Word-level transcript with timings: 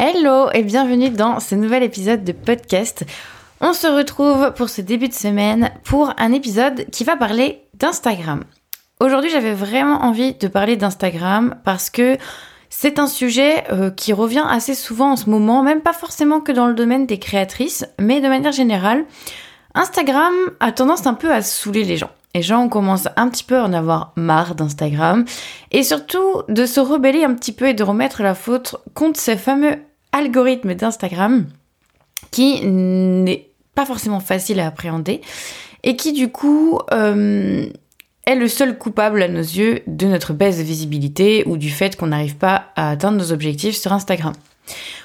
Hello 0.00 0.48
et 0.54 0.62
bienvenue 0.62 1.10
dans 1.10 1.40
ce 1.40 1.56
nouvel 1.56 1.82
épisode 1.82 2.22
de 2.22 2.30
podcast. 2.30 3.04
On 3.60 3.72
se 3.72 3.88
retrouve 3.88 4.52
pour 4.54 4.68
ce 4.68 4.80
début 4.80 5.08
de 5.08 5.12
semaine 5.12 5.72
pour 5.82 6.14
un 6.18 6.30
épisode 6.32 6.88
qui 6.92 7.02
va 7.02 7.16
parler 7.16 7.64
d'Instagram. 7.74 8.44
Aujourd'hui 9.00 9.28
j'avais 9.28 9.54
vraiment 9.54 10.04
envie 10.04 10.34
de 10.34 10.46
parler 10.46 10.76
d'Instagram 10.76 11.56
parce 11.64 11.90
que 11.90 12.16
c'est 12.70 13.00
un 13.00 13.08
sujet 13.08 13.64
euh, 13.72 13.90
qui 13.90 14.12
revient 14.12 14.46
assez 14.48 14.76
souvent 14.76 15.10
en 15.10 15.16
ce 15.16 15.28
moment, 15.28 15.64
même 15.64 15.80
pas 15.80 15.92
forcément 15.92 16.40
que 16.40 16.52
dans 16.52 16.68
le 16.68 16.74
domaine 16.74 17.06
des 17.06 17.18
créatrices, 17.18 17.84
mais 17.98 18.20
de 18.20 18.28
manière 18.28 18.52
générale. 18.52 19.04
Instagram 19.74 20.32
a 20.60 20.70
tendance 20.70 21.08
un 21.08 21.14
peu 21.14 21.32
à 21.32 21.42
saouler 21.42 21.82
les 21.82 21.96
gens. 21.96 22.10
Les 22.36 22.42
gens 22.42 22.68
commencent 22.68 23.08
un 23.16 23.28
petit 23.28 23.42
peu 23.42 23.58
à 23.58 23.64
en 23.64 23.72
avoir 23.72 24.12
marre 24.14 24.54
d'Instagram 24.54 25.24
et 25.72 25.82
surtout 25.82 26.42
de 26.48 26.66
se 26.66 26.78
rebeller 26.78 27.24
un 27.24 27.34
petit 27.34 27.52
peu 27.52 27.66
et 27.66 27.74
de 27.74 27.82
remettre 27.82 28.22
la 28.22 28.36
faute 28.36 28.76
contre 28.94 29.18
ces 29.18 29.36
fameux 29.36 29.78
algorithmes 30.12 30.74
d'Instagram 30.74 31.46
qui 32.30 32.64
n'est 32.64 33.48
pas 33.74 33.86
forcément 33.86 34.20
facile 34.20 34.60
à 34.60 34.66
appréhender 34.66 35.20
et 35.84 35.96
qui 35.96 36.12
du 36.12 36.28
coup 36.30 36.80
euh, 36.92 37.66
est 38.26 38.34
le 38.34 38.48
seul 38.48 38.76
coupable 38.76 39.22
à 39.22 39.28
nos 39.28 39.38
yeux 39.38 39.80
de 39.86 40.06
notre 40.06 40.32
baisse 40.32 40.58
de 40.58 40.62
visibilité 40.62 41.44
ou 41.46 41.56
du 41.56 41.70
fait 41.70 41.96
qu'on 41.96 42.08
n'arrive 42.08 42.36
pas 42.36 42.66
à 42.76 42.90
atteindre 42.90 43.18
nos 43.18 43.32
objectifs 43.32 43.76
sur 43.76 43.92
Instagram. 43.92 44.34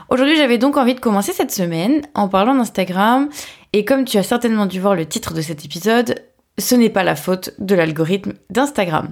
Aujourd'hui, 0.09 0.35
j'avais 0.35 0.57
donc 0.57 0.75
envie 0.75 0.95
de 0.95 0.99
commencer 0.99 1.31
cette 1.31 1.51
semaine 1.51 2.01
en 2.15 2.27
parlant 2.27 2.55
d'Instagram 2.55 3.29
et 3.71 3.85
comme 3.85 4.05
tu 4.05 4.17
as 4.17 4.23
certainement 4.23 4.65
dû 4.65 4.79
voir 4.79 4.95
le 4.95 5.05
titre 5.05 5.33
de 5.33 5.41
cet 5.41 5.63
épisode, 5.63 6.15
ce 6.57 6.75
n'est 6.75 6.89
pas 6.89 7.03
la 7.03 7.15
faute 7.15 7.51
de 7.59 7.75
l'algorithme 7.75 8.33
d'Instagram. 8.49 9.09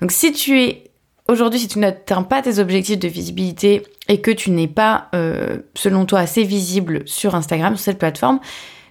Donc 0.00 0.12
si 0.12 0.32
tu 0.32 0.60
es 0.60 0.90
aujourd'hui, 1.28 1.60
si 1.60 1.68
tu 1.68 1.78
n'atteins 1.78 2.22
pas 2.22 2.42
tes 2.42 2.58
objectifs 2.58 2.98
de 2.98 3.08
visibilité 3.08 3.82
et 4.08 4.20
que 4.20 4.30
tu 4.30 4.50
n'es 4.50 4.68
pas, 4.68 5.08
euh, 5.14 5.58
selon 5.74 6.06
toi, 6.06 6.20
assez 6.20 6.44
visible 6.44 7.02
sur 7.06 7.34
Instagram, 7.34 7.76
sur 7.76 7.84
cette 7.84 7.98
plateforme, 7.98 8.40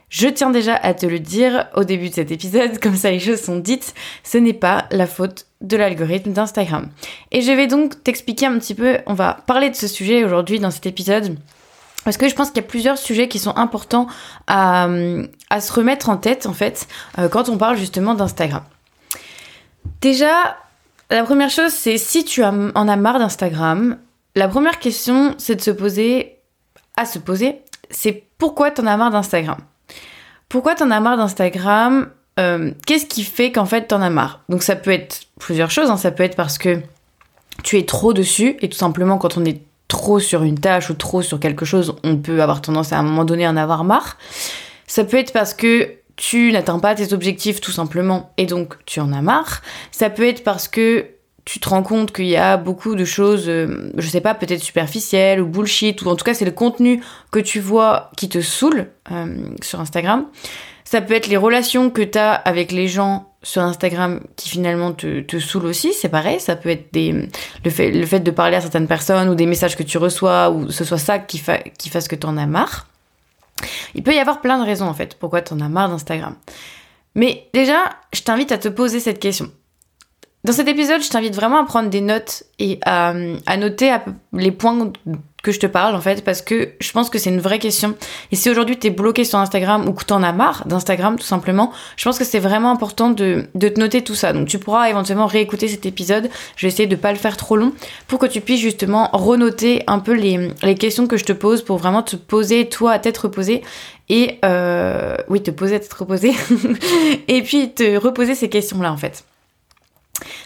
je 0.10 0.28
tiens 0.28 0.52
déjà 0.52 0.76
à 0.76 0.94
te 0.94 1.08
le 1.08 1.20
dire 1.20 1.68
au 1.76 1.84
début 1.84 2.10
de 2.10 2.14
cet 2.14 2.32
épisode, 2.32 2.80
comme 2.82 2.96
ça 2.96 3.12
les 3.12 3.20
choses 3.20 3.42
sont 3.42 3.58
dites, 3.58 3.94
ce 4.24 4.38
n'est 4.38 4.54
pas 4.54 4.86
la 4.92 5.08
faute 5.08 5.48
de 5.62 5.78
l'algorithme 5.78 6.34
d'Instagram. 6.34 6.90
Et 7.32 7.42
je 7.42 7.52
vais 7.52 7.68
donc 7.68 8.04
t'expliquer 8.04 8.46
un 8.46 8.58
petit 8.60 8.76
peu, 8.76 9.00
on 9.08 9.14
va 9.14 9.40
parler 9.48 9.70
de 9.70 9.76
ce 9.76 9.88
sujet 9.88 10.24
aujourd'hui 10.24 10.60
dans 10.60 10.72
cet 10.72 10.86
épisode, 10.86 11.38
parce 12.04 12.18
que 12.18 12.28
je 12.28 12.36
pense 12.36 12.50
qu'il 12.50 12.62
y 12.62 12.66
a 12.66 12.68
plusieurs 12.68 12.98
sujets 12.98 13.28
qui 13.28 13.40
sont 13.40 13.56
importants 13.56 14.08
à, 14.48 14.88
se 15.60 15.74
remettre 15.74 16.10
en 16.10 16.18
tête, 16.18 16.46
en 16.46 16.54
fait, 16.54 16.88
euh, 17.18 17.30
quand 17.30 17.50
on 17.50 17.58
parle 17.58 17.78
justement 17.78 18.14
d'Instagram. 18.14 18.64
Déjà, 20.02 20.58
la 21.10 21.24
première 21.24 21.50
chose, 21.50 21.72
c'est 21.72 21.98
si 21.98 22.26
tu 22.26 22.44
en 22.44 22.72
as 22.76 22.96
marre 22.96 23.20
d'Instagram, 23.20 23.98
la 24.36 24.48
première 24.48 24.80
question, 24.80 25.36
c'est 25.38 25.56
de 25.56 25.62
se 25.62 25.72
poser, 25.72 26.40
à 26.98 27.06
se 27.06 27.20
poser, 27.20 27.62
c'est 27.92 28.24
pourquoi 28.38 28.72
tu 28.72 28.82
en 28.82 28.88
as 28.88 28.98
marre 28.98 29.12
d'Instagram? 29.12 29.58
Pourquoi 30.50 30.76
tu 30.76 30.84
en 30.84 30.92
as 30.92 31.00
marre 31.00 31.18
d'Instagram 31.18 32.10
euh, 32.40 32.72
Qu'est-ce 32.86 33.06
qui 33.06 33.24
fait 33.24 33.52
qu'en 33.52 33.66
fait 33.66 33.88
tu 33.88 33.96
en 33.96 34.02
as 34.02 34.10
marre? 34.10 34.42
Donc 34.50 34.64
ça 34.64 34.76
peut 34.76 34.92
être 34.92 35.22
plusieurs 35.40 35.72
choses, 35.72 35.90
hein. 35.90 35.98
ça 35.98 36.12
peut 36.12 36.24
être 36.24 36.36
parce 36.36 36.58
que 36.58 36.80
tu 37.64 37.78
es 37.78 37.86
trop 37.86 38.14
dessus, 38.14 38.58
et 38.62 38.70
tout 38.70 38.78
simplement 38.78 39.18
quand 39.18 39.38
on 39.38 39.46
est 39.46 39.62
trop 39.88 40.20
sur 40.20 40.42
une 40.44 40.60
tâche 40.60 40.90
ou 40.90 40.96
trop 40.96 41.22
sur 41.22 41.40
quelque 41.40 41.66
chose, 41.66 41.96
on 42.04 42.18
peut 42.18 42.42
avoir 42.42 42.62
tendance 42.62 42.92
à 42.92 42.98
un 42.98 43.04
moment 43.04 43.26
donné 43.26 43.46
à 43.46 43.52
en 43.52 43.58
avoir 43.58 43.84
marre. 43.84 44.18
Ça 44.88 45.04
peut 45.04 45.18
être 45.18 45.34
parce 45.34 45.54
que 45.54 45.92
tu 46.16 46.52
n'atteins 46.52 46.80
pas 46.80 46.96
tes 46.96 47.14
objectifs 47.14 47.62
tout 47.62 47.72
simplement 47.72 48.32
et 48.38 48.46
donc 48.46 48.76
tu 48.86 49.00
en 49.00 49.12
as 49.14 49.22
marre. 49.22 49.62
Ça 49.92 50.10
peut 50.10 50.28
être 50.28 50.44
parce 50.44 50.68
que 50.68 51.08
tu 51.46 51.60
te 51.60 51.68
rends 51.68 51.84
compte 51.84 52.14
qu'il 52.14 52.28
y 52.28 52.38
a 52.38 52.58
beaucoup 52.58 52.96
de 52.96 53.04
choses, 53.04 53.50
euh, 53.50 53.92
je 53.98 54.08
sais 54.08 54.22
pas, 54.22 54.34
peut-être 54.34 54.62
superficielles 54.62 55.42
ou 55.42 55.46
bullshit, 55.46 56.02
ou 56.02 56.10
en 56.10 56.16
tout 56.16 56.24
cas 56.24 56.34
c'est 56.34 56.46
le 56.46 56.52
contenu 56.52 57.04
que 57.32 57.40
tu 57.40 57.60
vois 57.60 58.12
qui 58.16 58.30
te 58.30 58.42
saoule 58.42 58.88
euh, 59.12 59.36
sur 59.62 59.82
Instagram. 59.82 60.26
Ça 60.86 61.02
peut 61.02 61.14
être 61.14 61.28
les 61.28 61.38
relations 61.38 61.90
que 61.90 62.02
tu 62.02 62.18
as 62.18 62.34
avec 62.34 62.72
les 62.72 62.88
gens 62.88 63.30
sur 63.42 63.62
Instagram 63.62 64.22
qui 64.38 64.50
finalement 64.50 64.94
te, 64.94 65.20
te 65.22 65.40
saoulent 65.40 65.66
aussi, 65.66 65.92
c'est 65.92 66.10
pareil. 66.10 66.40
Ça 66.40 66.56
peut 66.56 66.70
être 66.70 66.94
des, 66.94 67.28
le, 67.66 67.70
fait, 67.70 68.20
de 68.20 68.32
parler 68.32 68.56
à 68.56 68.62
certaines 68.62 68.88
personnes 68.88 69.28
ou 69.28 69.36
des 69.36 69.46
messages 69.46 69.76
que 69.76 69.84
tu 69.84 69.98
reçois 69.98 70.50
ou 70.50 70.70
ce 70.72 70.86
soit 70.86 70.98
ça 70.98 71.20
qui, 71.20 71.42
qui 71.78 71.90
fasse 71.90 72.08
que 72.08 72.16
tu 72.16 72.28
en 72.28 72.38
as 72.38 72.46
marre. 72.46 72.88
Il 73.96 74.04
peut 74.04 74.14
y 74.14 74.20
avoir 74.20 74.42
plein 74.42 74.60
de 74.60 74.66
raisons 74.66 74.88
en 74.88 74.94
fait 74.94 75.16
pourquoi 75.20 75.42
tu 75.42 75.54
en 75.54 75.60
as 75.60 75.70
marre 75.70 75.90
d'Instagram. 75.90 76.36
Mais 77.16 77.50
déjà, 77.54 77.78
je 78.14 78.22
t'invite 78.22 78.52
à 78.52 78.58
te 78.58 78.68
poser 78.68 79.00
cette 79.00 79.20
question. 79.20 79.52
Dans 80.44 80.54
cet 80.54 80.68
épisode, 80.68 81.02
je 81.02 81.10
t'invite 81.10 81.36
vraiment 81.36 81.62
à 81.62 81.66
prendre 81.66 81.90
des 81.90 82.02
notes 82.02 82.44
et 82.60 82.80
à, 82.86 83.14
à 83.46 83.58
noter 83.58 83.96
les 84.34 84.52
points 84.52 84.92
que 85.44 85.52
je 85.52 85.60
te 85.60 85.68
parle 85.68 85.94
en 85.94 86.02
fait 86.02 86.24
parce 86.24 86.42
que 86.42 86.70
je 86.80 86.92
pense 86.94 87.10
que 87.10 87.20
c'est 87.20 87.30
une 87.30 87.42
vraie 87.42 87.60
question. 87.60 87.96
Et 88.32 88.38
si 88.38 88.50
aujourd'hui 88.50 88.80
tu 88.80 88.88
es 88.88 88.90
bloqué 88.90 89.26
sur 89.26 89.38
Instagram 89.40 89.88
ou 89.88 89.92
que 89.92 90.06
t'en 90.06 90.24
as 90.24 90.32
marre 90.32 90.66
d'Instagram 90.66 91.20
tout 91.20 91.26
simplement, 91.26 91.72
je 91.98 92.06
pense 92.06 92.18
que 92.18 92.24
c'est 92.24 92.40
vraiment 92.40 92.72
important 92.72 93.10
de, 93.10 93.46
de, 93.54 93.68
te 93.68 93.80
noter 93.80 94.04
tout 94.04 94.16
ça. 94.16 94.32
Donc 94.32 94.48
tu 94.48 94.58
pourras 94.58 94.90
éventuellement 94.90 95.28
réécouter 95.28 95.68
cet 95.68 95.86
épisode. 95.86 96.30
Je 96.56 96.66
vais 96.66 96.70
essayer 96.70 96.88
de 96.88 96.96
pas 96.96 97.12
le 97.12 97.18
faire 97.18 97.36
trop 97.36 97.58
long 97.58 97.74
pour 98.08 98.20
que 98.20 98.26
tu 98.26 98.40
puisses 98.40 98.62
justement 98.62 99.10
renoter 99.12 99.84
un 99.88 100.00
peu 100.00 100.14
les, 100.14 100.50
les 100.64 100.76
questions 100.76 101.08
que 101.08 101.18
je 101.18 101.26
te 101.26 101.34
pose 101.34 101.62
pour 101.62 101.78
vraiment 101.78 102.04
te 102.04 102.16
poser 102.16 102.70
toi 102.70 102.94
à 102.94 103.00
tête 103.00 103.18
reposée 103.18 103.64
et 104.08 104.40
euh, 104.46 105.18
oui 105.28 105.44
te 105.44 105.52
poser 105.52 105.76
à 105.76 105.80
tête 105.80 105.94
reposée 105.94 106.32
et 107.28 107.42
puis 107.42 107.74
te 107.74 107.98
reposer 107.98 108.34
ces 108.34 108.48
questions 108.48 108.82
là 108.82 108.94
en 108.94 108.98
fait. 108.98 109.26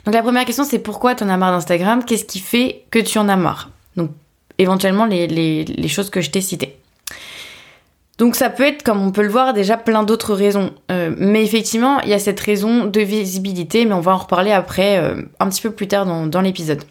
Donc 0.05 0.15
la 0.15 0.23
première 0.23 0.45
question 0.45 0.63
c'est 0.63 0.79
pourquoi 0.79 1.13
tu 1.13 1.23
en 1.23 1.29
as 1.29 1.37
marre 1.37 1.51
d'Instagram? 1.51 2.03
Qu'est-ce 2.03 2.25
qui 2.25 2.39
fait 2.39 2.85
que 2.89 2.97
tu 2.97 3.19
en 3.19 3.29
as 3.29 3.35
marre? 3.35 3.69
Donc 3.95 4.09
éventuellement 4.57 5.05
les, 5.05 5.87
choses 5.87 6.09
que 6.09 6.21
je 6.21 6.29
t'ai 6.29 6.41
citées. 6.41 6.77
Donc 8.17 8.35
ça 8.35 8.49
peut 8.49 8.63
être, 8.63 8.81
comme 8.81 9.01
on 9.01 9.11
peut 9.11 9.21
le 9.21 9.29
voir, 9.29 9.53
déjà 9.53 9.77
plein 9.77 10.03
d'autres 10.03 10.33
raisons. 10.33 10.71
Euh, 10.91 11.13
mais 11.17 11.43
effectivement, 11.43 11.99
il 12.01 12.09
y 12.09 12.13
a 12.13 12.19
cette 12.19 12.39
raison 12.39 12.85
de 12.85 12.99
visibilité, 12.99 13.85
mais 13.85 13.93
on 13.93 14.01
va 14.01 14.13
en 14.13 14.17
reparler 14.17 14.51
après, 14.51 14.97
euh, 14.97 15.21
un 15.39 15.49
petit 15.49 15.61
peu 15.61 15.69
plus 15.69 15.87
tard 15.87 16.05
dans 16.05 16.41
l'épisode. 16.41 16.81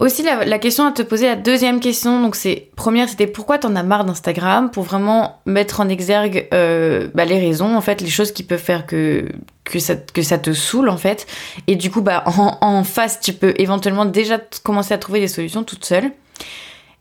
Aussi, 0.00 0.22
la, 0.22 0.58
question 0.58 0.86
à 0.86 0.92
te 0.92 1.02
poser, 1.02 1.26
la 1.26 1.36
deuxième 1.36 1.78
question, 1.78 2.22
donc 2.22 2.34
c'est 2.34 2.70
première, 2.74 3.06
c'était 3.06 3.26
pourquoi 3.26 3.58
t'en 3.58 3.76
as 3.76 3.82
marre 3.82 4.06
d'Instagram 4.06 4.70
pour 4.70 4.84
vraiment 4.84 5.42
mettre 5.44 5.80
en 5.80 5.90
exergue 5.90 6.48
euh, 6.54 7.08
bah, 7.12 7.26
les 7.26 7.38
raisons, 7.38 7.76
en 7.76 7.82
fait, 7.82 8.00
les 8.00 8.08
choses 8.08 8.32
qui 8.32 8.42
peuvent 8.42 8.58
faire 8.58 8.86
que 8.86 9.28
que 9.64 9.78
ça, 9.78 9.94
que 9.96 10.22
ça 10.22 10.38
te 10.38 10.52
saoule 10.52 10.88
en 10.88 10.96
fait. 10.96 11.26
Et 11.66 11.76
du 11.76 11.90
coup, 11.90 12.00
bah 12.00 12.24
en, 12.26 12.56
en 12.60 12.82
face, 12.82 13.20
tu 13.20 13.34
peux 13.34 13.52
éventuellement 13.58 14.06
déjà 14.06 14.40
commencer 14.64 14.94
à 14.94 14.98
trouver 14.98 15.20
des 15.20 15.28
solutions 15.28 15.64
toute 15.64 15.84
seule. 15.84 16.10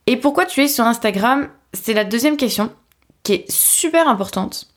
Et 0.05 0.17
pourquoi 0.17 0.45
tu 0.45 0.61
es 0.61 0.67
sur 0.67 0.83
Instagram? 0.83 1.47
C'est 1.73 1.93
la 1.93 2.03
deuxième 2.03 2.35
question 2.35 2.69
qui 3.23 3.33
est 3.33 3.51
super 3.51 4.07
importante 4.09 4.67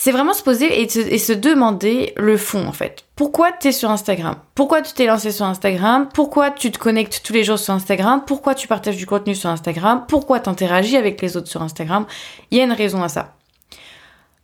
c'est 0.00 0.12
vraiment 0.12 0.32
se 0.32 0.44
poser 0.44 0.80
et 0.80 1.18
se, 1.18 1.32
demander 1.32 2.12
le 2.16 2.36
fond 2.36 2.68
en 2.68 2.72
fait. 2.72 3.04
Pourquoi 3.16 3.50
tu 3.50 3.66
es 3.66 3.72
sur 3.72 3.90
Instagram? 3.90 4.36
Pourquoi 4.54 4.80
tu 4.80 4.92
t'es 4.92 5.06
lancé 5.06 5.32
sur 5.32 5.44
Instagram? 5.44 6.08
Pourquoi 6.14 6.52
tu 6.52 6.70
te 6.70 6.78
connectes 6.78 7.22
tous 7.24 7.32
les 7.32 7.42
jours 7.42 7.58
sur 7.58 7.74
Instagram? 7.74 8.22
Pourquoi 8.24 8.54
tu 8.54 8.68
partages 8.68 8.96
du 8.96 9.06
contenu 9.06 9.34
sur 9.34 9.50
Instagram? 9.50 10.04
Pourquoi 10.06 10.38
tu 10.38 10.48
interagis 10.50 10.96
avec 10.96 11.20
les 11.20 11.36
autres 11.36 11.48
sur 11.48 11.62
Instagram? 11.62 12.06
Il 12.52 12.58
y 12.58 12.60
a 12.60 12.64
une 12.64 12.72
raison 12.72 13.02
à 13.02 13.08
ça. 13.08 13.34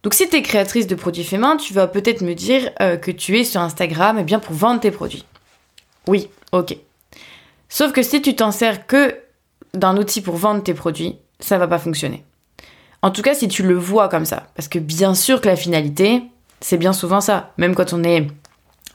Donc 0.03 0.15
si 0.15 0.29
tu 0.29 0.35
es 0.35 0.43
créatrice 0.43 0.89
de 0.89 0.97
produits 0.97 1.23
faits 1.23 1.39
main, 1.39 1.57
tu 1.57 1.73
vas 1.73 1.87
peut-être 1.87 2.23
me 2.23 2.35
dire 2.35 2.73
euh, 2.83 2.97
que 2.97 3.13
tu 3.13 3.39
es 3.39 3.45
sur 3.45 3.61
Instagram 3.61 4.17
eh 4.19 4.25
bien 4.25 4.41
pour 4.41 4.57
vendre 4.57 4.81
tes 4.81 4.91
produits. 4.91 5.25
Oui, 6.09 6.31
ok. 6.51 6.77
Sauf 7.69 7.93
que 7.93 8.03
si 8.03 8.21
tu 8.21 8.35
t'en 8.35 8.51
sers 8.51 8.89
que 8.89 9.17
d'un 9.73 9.97
outil 9.99 10.21
pour 10.21 10.35
vendre 10.35 10.65
tes 10.65 10.75
produits, 10.75 11.17
ça 11.39 11.59
va 11.59 11.69
pas 11.69 11.79
fonctionner. 11.79 12.25
En 13.05 13.11
tout 13.11 13.21
cas, 13.21 13.35
si 13.35 13.49
tu 13.49 13.63
le 13.63 13.75
vois 13.75 14.09
comme 14.09 14.25
ça. 14.25 14.45
Parce 14.57 14.67
que 14.67 14.79
bien 14.79 15.13
sûr 15.13 15.43
que 15.43 15.47
la 15.47 15.57
finalité, 15.57 16.23
c'est 16.63 16.79
bien 16.79 16.95
souvent 16.95 17.21
ça. 17.21 17.53
Même 17.59 17.75
quand 17.75 17.93
on 17.93 18.03
est 18.03 18.29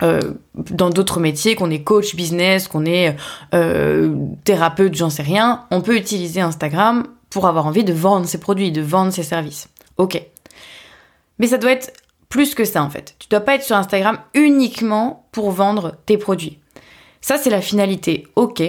euh, 0.02 0.34
dans 0.56 0.90
d'autres 0.90 1.20
métiers, 1.20 1.54
qu'on 1.54 1.70
est 1.70 1.84
coach 1.84 2.16
business, 2.16 2.68
qu'on 2.68 2.86
est 2.86 3.16
euh, 3.54 4.16
thérapeute, 4.46 4.96
j'en 4.96 5.12
sais 5.12 5.22
rien, 5.22 5.68
on 5.70 5.82
peut 5.82 5.96
utiliser 5.96 6.42
Instagram 6.42 7.06
pour 7.30 7.46
avoir 7.46 7.68
envie 7.68 7.84
de 7.84 7.94
vendre 7.94 8.26
ses 8.26 8.40
produits, 8.40 8.72
de 8.72 8.82
vendre 8.82 9.14
ses 9.14 9.22
services. 9.22 9.70
Ok. 9.98 10.20
Mais 11.38 11.46
ça 11.46 11.60
doit 11.60 11.72
être 11.72 11.94
plus 12.30 12.56
que 12.56 12.66
ça 12.66 12.82
en 12.82 12.90
fait. 12.90 13.14
Tu 13.20 13.28
dois 13.30 13.42
pas 13.42 13.54
être 13.54 13.64
sur 13.64 13.76
Instagram 13.76 14.18
uniquement 14.34 15.28
pour 15.32 15.52
vendre 15.52 15.98
tes 16.08 16.18
produits. 16.18 16.58
Ça 17.22 17.38
c'est 17.38 17.52
la 17.52 17.62
finalité, 17.62 18.26
ok. 18.36 18.64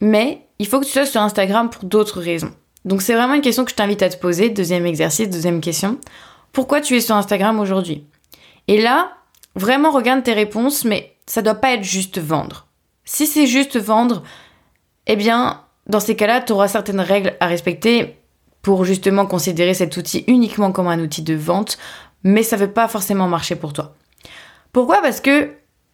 Mais 0.00 0.46
il 0.58 0.66
faut 0.66 0.80
que 0.80 0.86
tu 0.86 0.92
sois 0.92 1.04
sur 1.04 1.20
Instagram 1.20 1.68
pour 1.68 1.84
d'autres 1.84 2.22
raisons. 2.22 2.52
Donc 2.84 3.02
c'est 3.02 3.14
vraiment 3.14 3.34
une 3.34 3.42
question 3.42 3.64
que 3.64 3.70
je 3.70 3.76
t'invite 3.76 4.02
à 4.02 4.08
te 4.08 4.16
poser. 4.16 4.48
Deuxième 4.48 4.86
exercice, 4.86 5.28
deuxième 5.28 5.60
question. 5.60 5.98
Pourquoi 6.52 6.80
tu 6.80 6.96
es 6.96 7.00
sur 7.00 7.16
Instagram 7.16 7.60
aujourd'hui? 7.60 8.04
Et 8.68 8.80
là, 8.80 9.12
vraiment 9.54 9.90
regarde 9.90 10.22
tes 10.22 10.32
réponses, 10.32 10.84
mais 10.84 11.16
ça 11.26 11.42
doit 11.42 11.54
pas 11.54 11.72
être 11.72 11.84
juste 11.84 12.18
vendre. 12.18 12.66
Si 13.04 13.26
c'est 13.26 13.46
juste 13.46 13.78
vendre, 13.78 14.22
eh 15.06 15.16
bien, 15.16 15.62
dans 15.86 16.00
ces 16.00 16.16
cas-là, 16.16 16.40
tu 16.40 16.52
auras 16.52 16.68
certaines 16.68 17.00
règles 17.00 17.36
à 17.40 17.46
respecter 17.46 18.16
pour 18.62 18.84
justement 18.84 19.26
considérer 19.26 19.74
cet 19.74 19.96
outil 19.96 20.24
uniquement 20.26 20.72
comme 20.72 20.88
un 20.88 21.00
outil 21.00 21.22
de 21.22 21.34
vente, 21.34 21.78
mais 22.22 22.42
ça 22.42 22.56
ne 22.56 22.62
veut 22.62 22.72
pas 22.72 22.88
forcément 22.88 23.28
marcher 23.28 23.56
pour 23.56 23.72
toi. 23.72 23.94
Pourquoi? 24.72 25.02
Parce 25.02 25.20
que 25.20 25.50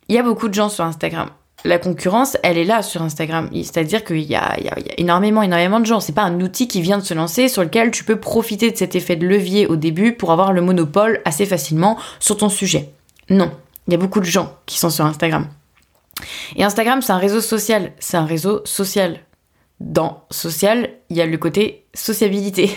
il 0.08 0.14
y 0.14 0.18
a 0.18 0.22
beaucoup 0.22 0.48
de 0.48 0.54
gens 0.54 0.68
sur 0.68 0.84
Instagram. 0.84 1.30
La 1.64 1.78
concurrence, 1.78 2.36
elle 2.42 2.58
est 2.58 2.64
là 2.64 2.82
sur 2.82 3.02
Instagram. 3.02 3.48
C'est-à-dire 3.52 4.04
qu'il 4.04 4.22
y, 4.22 4.36
a, 4.36 4.56
énormément, 4.98 5.42
énormément 5.42 5.80
de 5.80 5.86
gens. 5.86 6.00
C'est 6.00 6.12
pas 6.12 6.22
un 6.22 6.40
outil 6.40 6.68
qui 6.68 6.80
vient 6.80 6.98
de 6.98 7.04
se 7.04 7.14
lancer 7.14 7.48
sur 7.48 7.62
lequel 7.62 7.90
tu 7.90 8.04
peux 8.04 8.20
profiter 8.20 8.70
de 8.70 8.76
cet 8.76 8.94
effet 8.94 9.16
de 9.16 9.26
levier 9.26 9.66
au 9.66 9.76
début 9.76 10.12
pour 10.12 10.32
avoir 10.32 10.52
le 10.52 10.60
monopole 10.60 11.20
assez 11.24 11.46
facilement 11.46 11.98
sur 12.20 12.36
ton 12.36 12.48
sujet. 12.48 12.90
Non, 13.30 13.50
il 13.88 13.92
y 13.92 13.96
a 13.96 13.98
beaucoup 13.98 14.20
de 14.20 14.26
gens 14.26 14.54
qui 14.66 14.78
sont 14.78 14.90
sur 14.90 15.04
Instagram. 15.04 15.48
Et 16.54 16.64
Instagram, 16.64 17.02
c'est 17.02 17.12
un 17.12 17.18
réseau 17.18 17.40
social. 17.40 17.92
C'est 17.98 18.16
un 18.16 18.26
réseau 18.26 18.62
social. 18.64 19.20
Dans 19.80 20.24
social, 20.30 20.90
il 21.10 21.16
y 21.16 21.20
a 21.20 21.26
le 21.26 21.36
côté 21.36 21.86
sociabilité. 21.94 22.70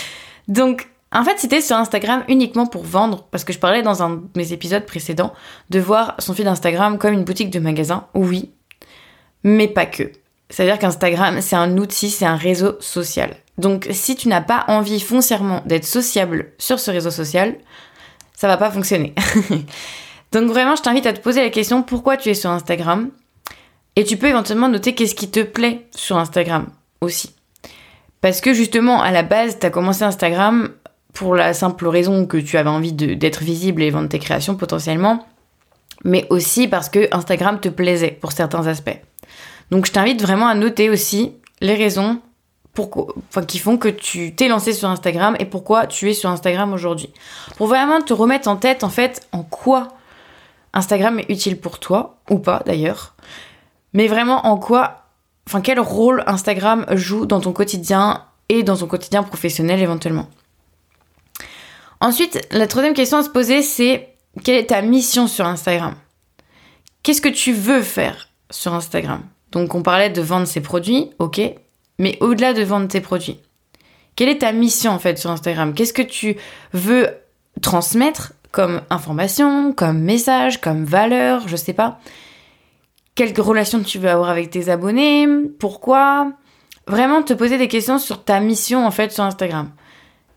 Donc, 0.48 0.88
en 1.12 1.24
fait, 1.24 1.38
c'était 1.38 1.60
sur 1.60 1.76
Instagram 1.76 2.24
uniquement 2.28 2.66
pour 2.66 2.82
vendre, 2.82 3.26
parce 3.30 3.44
que 3.44 3.52
je 3.52 3.58
parlais 3.58 3.82
dans 3.82 4.02
un 4.02 4.10
de 4.10 4.22
mes 4.34 4.52
épisodes 4.52 4.84
précédents 4.84 5.32
de 5.70 5.78
voir 5.78 6.14
son 6.18 6.34
feed 6.34 6.46
Instagram 6.46 6.98
comme 6.98 7.14
une 7.14 7.24
boutique 7.24 7.50
de 7.50 7.60
magasin, 7.60 8.06
oui, 8.14 8.50
mais 9.44 9.68
pas 9.68 9.86
que. 9.86 10.10
C'est-à-dire 10.50 10.78
qu'Instagram, 10.78 11.40
c'est 11.40 11.56
un 11.56 11.76
outil, 11.78 12.10
c'est 12.10 12.26
un 12.26 12.36
réseau 12.36 12.76
social. 12.80 13.36
Donc, 13.58 13.88
si 13.90 14.16
tu 14.16 14.28
n'as 14.28 14.40
pas 14.40 14.64
envie 14.68 15.00
foncièrement 15.00 15.62
d'être 15.64 15.86
sociable 15.86 16.52
sur 16.58 16.78
ce 16.78 16.90
réseau 16.90 17.10
social, 17.10 17.56
ça 18.34 18.48
va 18.48 18.56
pas 18.56 18.70
fonctionner. 18.70 19.14
Donc, 20.32 20.50
vraiment, 20.50 20.76
je 20.76 20.82
t'invite 20.82 21.06
à 21.06 21.12
te 21.12 21.20
poser 21.20 21.42
la 21.42 21.50
question 21.50 21.82
pourquoi 21.82 22.16
tu 22.16 22.28
es 22.28 22.34
sur 22.34 22.50
Instagram? 22.50 23.10
Et 23.96 24.04
tu 24.04 24.16
peux 24.16 24.26
éventuellement 24.26 24.68
noter 24.68 24.94
qu'est-ce 24.94 25.14
qui 25.14 25.30
te 25.30 25.40
plaît 25.40 25.86
sur 25.94 26.18
Instagram 26.18 26.66
aussi. 27.00 27.34
Parce 28.20 28.40
que 28.40 28.52
justement, 28.52 29.00
à 29.00 29.10
la 29.10 29.22
base, 29.22 29.58
tu 29.58 29.66
as 29.66 29.70
commencé 29.70 30.02
Instagram 30.02 30.70
pour 31.16 31.34
la 31.34 31.54
simple 31.54 31.88
raison 31.88 32.26
que 32.26 32.36
tu 32.36 32.58
avais 32.58 32.68
envie 32.68 32.92
d'être 32.92 33.42
visible 33.42 33.82
et 33.82 33.88
vendre 33.88 34.10
tes 34.10 34.18
créations 34.18 34.54
potentiellement, 34.54 35.26
mais 36.04 36.26
aussi 36.28 36.68
parce 36.68 36.90
que 36.90 37.08
Instagram 37.10 37.58
te 37.58 37.70
plaisait 37.70 38.10
pour 38.10 38.32
certains 38.32 38.66
aspects. 38.66 39.00
Donc 39.70 39.86
je 39.86 39.92
t'invite 39.92 40.20
vraiment 40.20 40.46
à 40.46 40.54
noter 40.54 40.90
aussi 40.90 41.32
les 41.62 41.74
raisons 41.74 42.20
qui 43.48 43.58
font 43.58 43.78
que 43.78 43.88
tu 43.88 44.34
t'es 44.34 44.48
lancé 44.48 44.74
sur 44.74 44.90
Instagram 44.90 45.36
et 45.38 45.46
pourquoi 45.46 45.86
tu 45.86 46.10
es 46.10 46.12
sur 46.12 46.28
Instagram 46.28 46.74
aujourd'hui. 46.74 47.08
Pour 47.56 47.66
vraiment 47.66 48.02
te 48.02 48.12
remettre 48.12 48.46
en 48.48 48.56
tête 48.56 48.84
en 48.84 48.90
fait 48.90 49.26
en 49.32 49.42
quoi 49.42 49.88
Instagram 50.74 51.18
est 51.18 51.30
utile 51.30 51.58
pour 51.58 51.78
toi, 51.78 52.18
ou 52.28 52.38
pas 52.38 52.62
d'ailleurs, 52.66 53.14
mais 53.94 54.06
vraiment 54.06 54.46
en 54.46 54.58
quoi, 54.58 55.06
enfin 55.46 55.62
quel 55.62 55.80
rôle 55.80 56.22
Instagram 56.26 56.84
joue 56.90 57.24
dans 57.24 57.40
ton 57.40 57.54
quotidien 57.54 58.22
et 58.50 58.62
dans 58.62 58.76
ton 58.76 58.86
quotidien 58.86 59.22
professionnel 59.22 59.80
éventuellement. 59.80 60.28
Ensuite, 62.06 62.46
la 62.52 62.68
troisième 62.68 62.94
question 62.94 63.18
à 63.18 63.24
se 63.24 63.30
poser, 63.30 63.62
c'est 63.62 64.14
quelle 64.44 64.54
est 64.54 64.66
ta 64.66 64.80
mission 64.80 65.26
sur 65.26 65.44
Instagram? 65.44 65.96
Qu'est-ce 67.02 67.20
que 67.20 67.28
tu 67.28 67.52
veux 67.52 67.82
faire 67.82 68.28
sur 68.48 68.74
Instagram? 68.74 69.22
Donc 69.50 69.74
on 69.74 69.82
parlait 69.82 70.10
de 70.10 70.22
vendre 70.22 70.46
ses 70.46 70.60
produits, 70.60 71.10
ok, 71.18 71.40
mais 71.98 72.16
au-delà 72.20 72.52
de 72.52 72.62
vendre 72.62 72.86
tes 72.86 73.00
produits, 73.00 73.40
quelle 74.14 74.28
est 74.28 74.38
ta 74.38 74.52
mission 74.52 74.92
en 74.92 75.00
fait 75.00 75.18
sur 75.18 75.32
Instagram? 75.32 75.74
Qu'est-ce 75.74 75.92
que 75.92 76.00
tu 76.00 76.36
veux 76.72 77.08
transmettre 77.60 78.34
comme 78.52 78.82
information, 78.88 79.72
comme 79.72 79.98
message, 79.98 80.60
comme 80.60 80.84
valeur, 80.84 81.48
je 81.48 81.56
sais 81.56 81.72
pas? 81.72 81.98
Quelle 83.16 83.34
relation 83.40 83.82
tu 83.82 83.98
veux 83.98 84.10
avoir 84.10 84.30
avec 84.30 84.50
tes 84.50 84.68
abonnés? 84.68 85.26
Pourquoi? 85.58 86.30
Vraiment 86.86 87.24
te 87.24 87.32
poser 87.32 87.58
des 87.58 87.66
questions 87.66 87.98
sur 87.98 88.22
ta 88.22 88.38
mission 88.38 88.86
en 88.86 88.92
fait 88.92 89.10
sur 89.10 89.24
Instagram. 89.24 89.72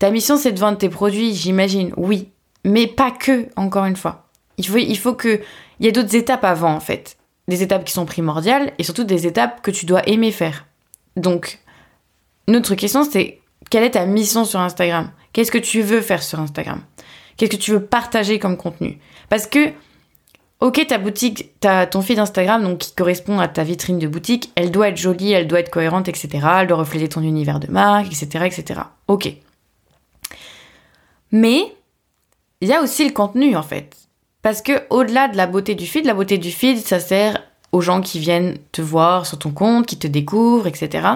Ta 0.00 0.10
mission, 0.10 0.38
c'est 0.38 0.52
de 0.52 0.58
vendre 0.58 0.78
tes 0.78 0.88
produits, 0.88 1.34
j'imagine, 1.34 1.92
oui. 1.98 2.30
Mais 2.64 2.86
pas 2.86 3.10
que, 3.10 3.48
encore 3.54 3.84
une 3.84 3.96
fois. 3.96 4.28
Il 4.56 4.66
faut, 4.66 4.78
il 4.78 4.98
faut 4.98 5.12
que. 5.12 5.40
Il 5.78 5.84
y 5.84 5.88
a 5.90 5.92
d'autres 5.92 6.16
étapes 6.16 6.42
avant, 6.42 6.72
en 6.72 6.80
fait. 6.80 7.18
Des 7.48 7.62
étapes 7.62 7.84
qui 7.84 7.92
sont 7.92 8.06
primordiales 8.06 8.72
et 8.78 8.82
surtout 8.82 9.04
des 9.04 9.26
étapes 9.26 9.60
que 9.60 9.70
tu 9.70 9.84
dois 9.84 10.08
aimer 10.08 10.32
faire. 10.32 10.66
Donc, 11.16 11.58
notre 12.48 12.74
question, 12.76 13.04
c'est 13.04 13.40
quelle 13.68 13.84
est 13.84 13.90
ta 13.90 14.06
mission 14.06 14.46
sur 14.46 14.60
Instagram? 14.60 15.10
Qu'est-ce 15.34 15.52
que 15.52 15.58
tu 15.58 15.82
veux 15.82 16.00
faire 16.00 16.22
sur 16.22 16.40
Instagram? 16.40 16.80
Qu'est-ce 17.36 17.50
que 17.50 17.56
tu 17.56 17.72
veux 17.72 17.84
partager 17.84 18.38
comme 18.38 18.56
contenu? 18.56 18.98
Parce 19.28 19.46
que, 19.46 19.68
ok, 20.60 20.86
ta 20.86 20.96
boutique, 20.96 21.60
ta, 21.60 21.86
ton 21.86 22.00
feed 22.00 22.18
Instagram, 22.18 22.62
donc 22.62 22.78
qui 22.78 22.94
correspond 22.94 23.38
à 23.38 23.48
ta 23.48 23.64
vitrine 23.64 23.98
de 23.98 24.08
boutique, 24.08 24.50
elle 24.54 24.70
doit 24.70 24.88
être 24.88 24.96
jolie, 24.96 25.32
elle 25.32 25.46
doit 25.46 25.60
être 25.60 25.70
cohérente, 25.70 26.08
etc. 26.08 26.28
Elle 26.60 26.68
doit 26.68 26.78
refléter 26.78 27.10
ton 27.10 27.20
univers 27.20 27.60
de 27.60 27.70
marque, 27.70 28.06
etc., 28.06 28.46
etc. 28.46 28.80
Ok. 29.06 29.36
Mais 31.32 31.74
il 32.60 32.68
y 32.68 32.72
a 32.72 32.82
aussi 32.82 33.06
le 33.06 33.12
contenu 33.12 33.56
en 33.56 33.62
fait. 33.62 33.96
Parce 34.42 34.62
que 34.62 34.72
au-delà 34.90 35.28
de 35.28 35.36
la 35.36 35.46
beauté 35.46 35.74
du 35.74 35.86
feed, 35.86 36.06
la 36.06 36.14
beauté 36.14 36.38
du 36.38 36.50
feed, 36.50 36.78
ça 36.78 36.98
sert 36.98 37.42
aux 37.72 37.80
gens 37.80 38.00
qui 38.00 38.18
viennent 38.18 38.58
te 38.72 38.82
voir 38.82 39.26
sur 39.26 39.38
ton 39.38 39.50
compte, 39.50 39.86
qui 39.86 39.98
te 39.98 40.06
découvrent, 40.06 40.66
etc. 40.66 41.06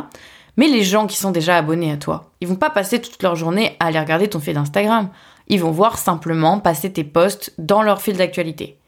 Mais 0.57 0.69
les 0.69 0.85
gens 0.85 1.07
qui 1.07 1.17
sont 1.17 1.33
déjà 1.33 1.57
abonnés 1.57 1.91
à 1.91 1.97
toi, 1.97 2.31
ils 2.41 2.49
vont 2.49 2.55
pas 2.55 2.71
passer 2.71 3.01
toute 3.01 3.23
leur 3.23 3.35
journée 3.35 3.77
à 3.81 3.87
aller 3.87 3.99
regarder 3.99 4.29
ton 4.29 4.41
feed 4.41 4.57
Instagram. 4.57 5.09
Ils 5.49 5.61
vont 5.61 5.73
voir 5.73 5.99
simplement 5.99 6.61
passer 6.61 6.93
tes 6.93 7.05
posts 7.05 7.53
dans 7.59 7.83
leur 7.83 8.01
fil 8.01 8.17
d'actualité. 8.17 8.79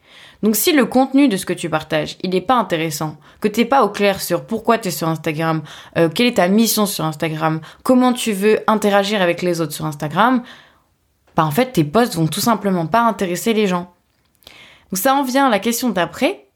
Donc 0.43 0.55
si 0.55 0.71
le 0.71 0.85
contenu 0.85 1.27
de 1.27 1.35
ce 1.35 1.45
que 1.45 1.53
tu 1.53 1.69
partages, 1.69 2.17
il 2.21 2.29
n'est 2.29 2.41
pas 2.41 2.55
intéressant, 2.55 3.17
que 3.41 3.47
tu 3.47 3.61
n'es 3.61 3.65
pas 3.65 3.83
au 3.83 3.89
clair 3.89 4.21
sur 4.21 4.45
pourquoi 4.45 4.77
tu 4.77 4.89
es 4.89 4.91
sur 4.91 5.07
Instagram, 5.07 5.63
euh, 5.97 6.09
quelle 6.09 6.27
est 6.27 6.35
ta 6.35 6.47
mission 6.47 6.85
sur 6.85 7.05
Instagram, 7.05 7.59
comment 7.83 8.13
tu 8.13 8.33
veux 8.33 8.59
interagir 8.67 9.21
avec 9.21 9.41
les 9.41 9.61
autres 9.61 9.73
sur 9.73 9.85
Instagram, 9.85 10.43
bah, 11.37 11.45
en 11.45 11.51
fait 11.51 11.71
tes 11.71 11.83
posts 11.83 12.15
vont 12.15 12.27
tout 12.27 12.41
simplement 12.41 12.87
pas 12.87 13.01
intéresser 13.01 13.53
les 13.53 13.67
gens. 13.67 13.93
Donc 14.91 14.97
ça 14.97 15.13
en 15.13 15.23
vient 15.23 15.45
à 15.45 15.49
la 15.49 15.59
question 15.59 15.89
d'après, 15.89 16.47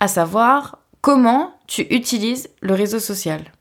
à 0.00 0.08
savoir 0.08 0.78
comment 1.02 1.52
tu 1.66 1.82
utilises 1.82 2.48
le 2.62 2.72
réseau 2.72 2.98
social. 2.98 3.52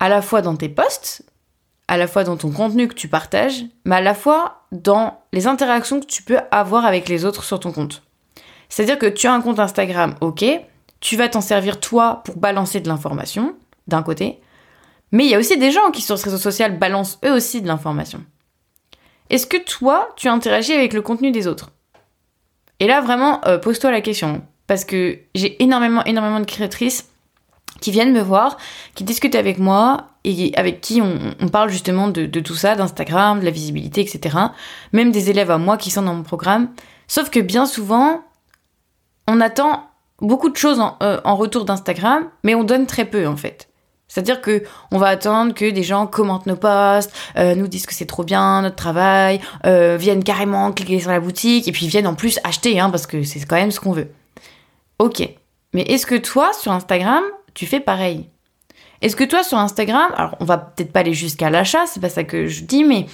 À 0.00 0.08
la 0.08 0.20
fois 0.20 0.42
dans 0.42 0.56
tes 0.56 0.68
posts, 0.68 1.22
à 1.86 1.96
la 1.96 2.08
fois 2.08 2.24
dans 2.24 2.36
ton 2.36 2.50
contenu 2.50 2.88
que 2.88 2.94
tu 2.94 3.08
partages, 3.08 3.64
mais 3.84 3.96
à 3.96 4.00
la 4.00 4.14
fois 4.14 4.66
dans 4.72 5.20
les 5.32 5.46
interactions 5.46 6.00
que 6.00 6.06
tu 6.06 6.24
peux 6.24 6.40
avoir 6.50 6.84
avec 6.84 7.08
les 7.08 7.24
autres 7.24 7.44
sur 7.44 7.60
ton 7.60 7.70
compte. 7.70 8.02
C'est-à-dire 8.68 8.98
que 8.98 9.06
tu 9.06 9.28
as 9.28 9.32
un 9.32 9.40
compte 9.40 9.60
Instagram, 9.60 10.16
ok, 10.20 10.44
tu 10.98 11.16
vas 11.16 11.28
t'en 11.28 11.40
servir 11.40 11.78
toi 11.78 12.22
pour 12.24 12.36
balancer 12.36 12.80
de 12.80 12.88
l'information, 12.88 13.54
d'un 13.86 14.02
côté, 14.02 14.40
mais 15.12 15.24
il 15.24 15.30
y 15.30 15.34
a 15.36 15.38
aussi 15.38 15.56
des 15.56 15.70
gens 15.70 15.90
qui 15.92 16.02
sur 16.02 16.18
ce 16.18 16.24
réseau 16.24 16.36
social 16.36 16.78
balancent 16.78 17.18
eux 17.24 17.32
aussi 17.32 17.62
de 17.62 17.68
l'information. 17.68 18.24
Est-ce 19.30 19.46
que 19.46 19.56
toi, 19.56 20.08
tu 20.16 20.28
interagis 20.28 20.72
avec 20.72 20.92
le 20.92 21.02
contenu 21.02 21.30
des 21.30 21.46
autres? 21.46 21.70
Et 22.80 22.86
là, 22.86 23.00
vraiment, 23.00 23.44
euh, 23.46 23.58
pose-toi 23.58 23.90
la 23.90 24.00
question. 24.00 24.42
Parce 24.66 24.84
que 24.84 25.18
j'ai 25.34 25.62
énormément, 25.62 26.04
énormément 26.04 26.40
de 26.40 26.44
créatrices 26.44 27.08
qui 27.80 27.90
viennent 27.90 28.12
me 28.12 28.20
voir, 28.20 28.56
qui 28.94 29.04
discutent 29.04 29.34
avec 29.34 29.58
moi 29.58 30.08
et 30.24 30.52
avec 30.56 30.80
qui 30.80 31.00
on, 31.00 31.48
parle 31.48 31.70
justement 31.70 32.08
de, 32.08 32.26
tout 32.40 32.54
ça, 32.54 32.74
d'Instagram, 32.74 33.40
de 33.40 33.44
la 33.44 33.50
visibilité, 33.50 34.00
etc. 34.00 34.36
Même 34.92 35.12
des 35.12 35.30
élèves 35.30 35.50
à 35.50 35.58
moi 35.58 35.76
qui 35.76 35.90
sont 35.90 36.02
dans 36.02 36.14
mon 36.14 36.22
programme. 36.22 36.70
Sauf 37.06 37.30
que 37.30 37.40
bien 37.40 37.66
souvent, 37.66 38.24
on 39.26 39.40
attend 39.40 39.90
beaucoup 40.20 40.50
de 40.50 40.56
choses 40.56 40.80
en 40.80 40.96
euh, 41.02 41.20
retour 41.24 41.64
d'Instagram, 41.64 42.28
mais 42.42 42.54
on 42.54 42.64
donne 42.64 42.86
très 42.86 43.04
peu 43.04 43.26
en 43.26 43.36
fait. 43.36 43.67
C'est-à-dire 44.08 44.40
que 44.40 44.64
on 44.90 44.98
va 44.98 45.08
attendre 45.08 45.54
que 45.54 45.70
des 45.70 45.82
gens 45.82 46.06
commentent 46.06 46.46
nos 46.46 46.56
posts, 46.56 47.12
euh, 47.36 47.54
nous 47.54 47.68
disent 47.68 47.86
que 47.86 47.94
c'est 47.94 48.06
trop 48.06 48.24
bien 48.24 48.62
notre 48.62 48.76
travail, 48.76 49.40
euh, 49.66 49.96
viennent 49.98 50.24
carrément 50.24 50.72
cliquer 50.72 50.98
sur 50.98 51.10
la 51.10 51.20
boutique 51.20 51.68
et 51.68 51.72
puis 51.72 51.86
viennent 51.86 52.06
en 52.06 52.14
plus 52.14 52.40
acheter, 52.42 52.80
hein, 52.80 52.90
parce 52.90 53.06
que 53.06 53.22
c'est 53.22 53.44
quand 53.46 53.56
même 53.56 53.70
ce 53.70 53.80
qu'on 53.80 53.92
veut. 53.92 54.08
Ok, 54.98 55.28
mais 55.74 55.82
est-ce 55.82 56.06
que 56.06 56.16
toi 56.16 56.50
sur 56.58 56.72
Instagram 56.72 57.22
tu 57.54 57.66
fais 57.66 57.80
pareil? 57.80 58.28
Est-ce 59.00 59.14
que 59.14 59.24
toi 59.24 59.44
sur 59.44 59.58
Instagram, 59.58 60.10
alors 60.16 60.36
on 60.40 60.44
va 60.44 60.58
peut-être 60.58 60.92
pas 60.92 61.00
aller 61.00 61.14
jusqu'à 61.14 61.50
l'achat, 61.50 61.86
c'est 61.86 62.00
pas 62.00 62.08
ça 62.08 62.24
que 62.24 62.48
je 62.48 62.64
dis, 62.64 62.82
mais 62.82 63.06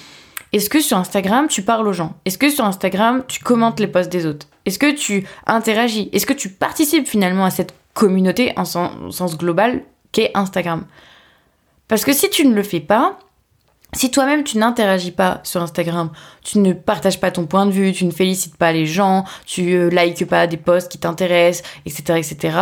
est-ce 0.51 0.69
que 0.69 0.79
sur 0.79 0.97
Instagram 0.97 1.47
tu 1.47 1.61
parles 1.61 1.87
aux 1.87 1.93
gens? 1.93 2.13
Est-ce 2.25 2.37
que 2.37 2.49
sur 2.49 2.65
Instagram 2.65 3.23
tu 3.27 3.43
commentes 3.43 3.79
les 3.79 3.87
posts 3.87 4.11
des 4.11 4.25
autres? 4.25 4.47
Est-ce 4.65 4.79
que 4.79 4.91
tu 4.91 5.27
interagis? 5.45 6.09
Est-ce 6.13 6.25
que 6.25 6.33
tu 6.33 6.49
participes 6.49 7.07
finalement 7.07 7.45
à 7.45 7.51
cette 7.51 7.73
communauté 7.93 8.53
en 8.55 8.65
sens 8.65 9.37
global? 9.37 9.83
Instagram. 10.33 10.85
Parce 11.87 12.03
que 12.03 12.13
si 12.13 12.29
tu 12.29 12.47
ne 12.47 12.53
le 12.53 12.63
fais 12.63 12.79
pas, 12.79 13.19
si 13.93 14.11
toi-même 14.11 14.43
tu 14.43 14.57
n'interagis 14.57 15.11
pas 15.11 15.39
sur 15.43 15.61
Instagram, 15.61 16.11
tu 16.43 16.59
ne 16.59 16.73
partages 16.73 17.19
pas 17.19 17.31
ton 17.31 17.45
point 17.45 17.65
de 17.65 17.71
vue, 17.71 17.93
tu 17.93 18.05
ne 18.05 18.11
félicites 18.11 18.57
pas 18.57 18.71
les 18.71 18.85
gens, 18.85 19.23
tu 19.45 19.73
euh, 19.73 19.89
likes 19.89 20.25
pas 20.25 20.47
des 20.47 20.57
posts 20.57 20.91
qui 20.91 20.97
t'intéressent, 20.97 21.67
etc., 21.85 22.19
etc., 22.19 22.57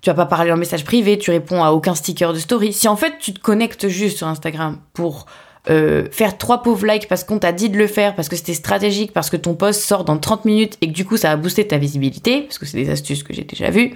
tu 0.00 0.10
vas 0.10 0.14
pas 0.14 0.26
parler 0.26 0.52
en 0.52 0.56
message 0.56 0.84
privé, 0.84 1.18
tu 1.18 1.32
réponds 1.32 1.64
à 1.64 1.70
aucun 1.72 1.96
sticker 1.96 2.32
de 2.32 2.38
story. 2.38 2.72
Si 2.72 2.86
en 2.86 2.94
fait 2.94 3.14
tu 3.18 3.34
te 3.34 3.40
connectes 3.40 3.88
juste 3.88 4.18
sur 4.18 4.28
Instagram 4.28 4.78
pour 4.92 5.26
euh, 5.70 6.06
faire 6.12 6.38
trois 6.38 6.62
pauvres 6.62 6.86
likes 6.86 7.08
parce 7.08 7.24
qu'on 7.24 7.40
t'a 7.40 7.50
dit 7.50 7.68
de 7.68 7.76
le 7.76 7.88
faire, 7.88 8.14
parce 8.14 8.28
que 8.28 8.36
c'était 8.36 8.54
stratégique, 8.54 9.12
parce 9.12 9.28
que 9.28 9.36
ton 9.36 9.54
post 9.54 9.82
sort 9.82 10.04
dans 10.04 10.16
30 10.16 10.44
minutes 10.44 10.78
et 10.80 10.86
que 10.86 10.92
du 10.92 11.04
coup 11.04 11.16
ça 11.16 11.32
a 11.32 11.36
boosté 11.36 11.66
ta 11.66 11.78
visibilité, 11.78 12.42
parce 12.42 12.58
que 12.58 12.66
c'est 12.66 12.78
des 12.78 12.90
astuces 12.90 13.24
que 13.24 13.34
j'ai 13.34 13.42
déjà 13.42 13.70
vues, 13.70 13.94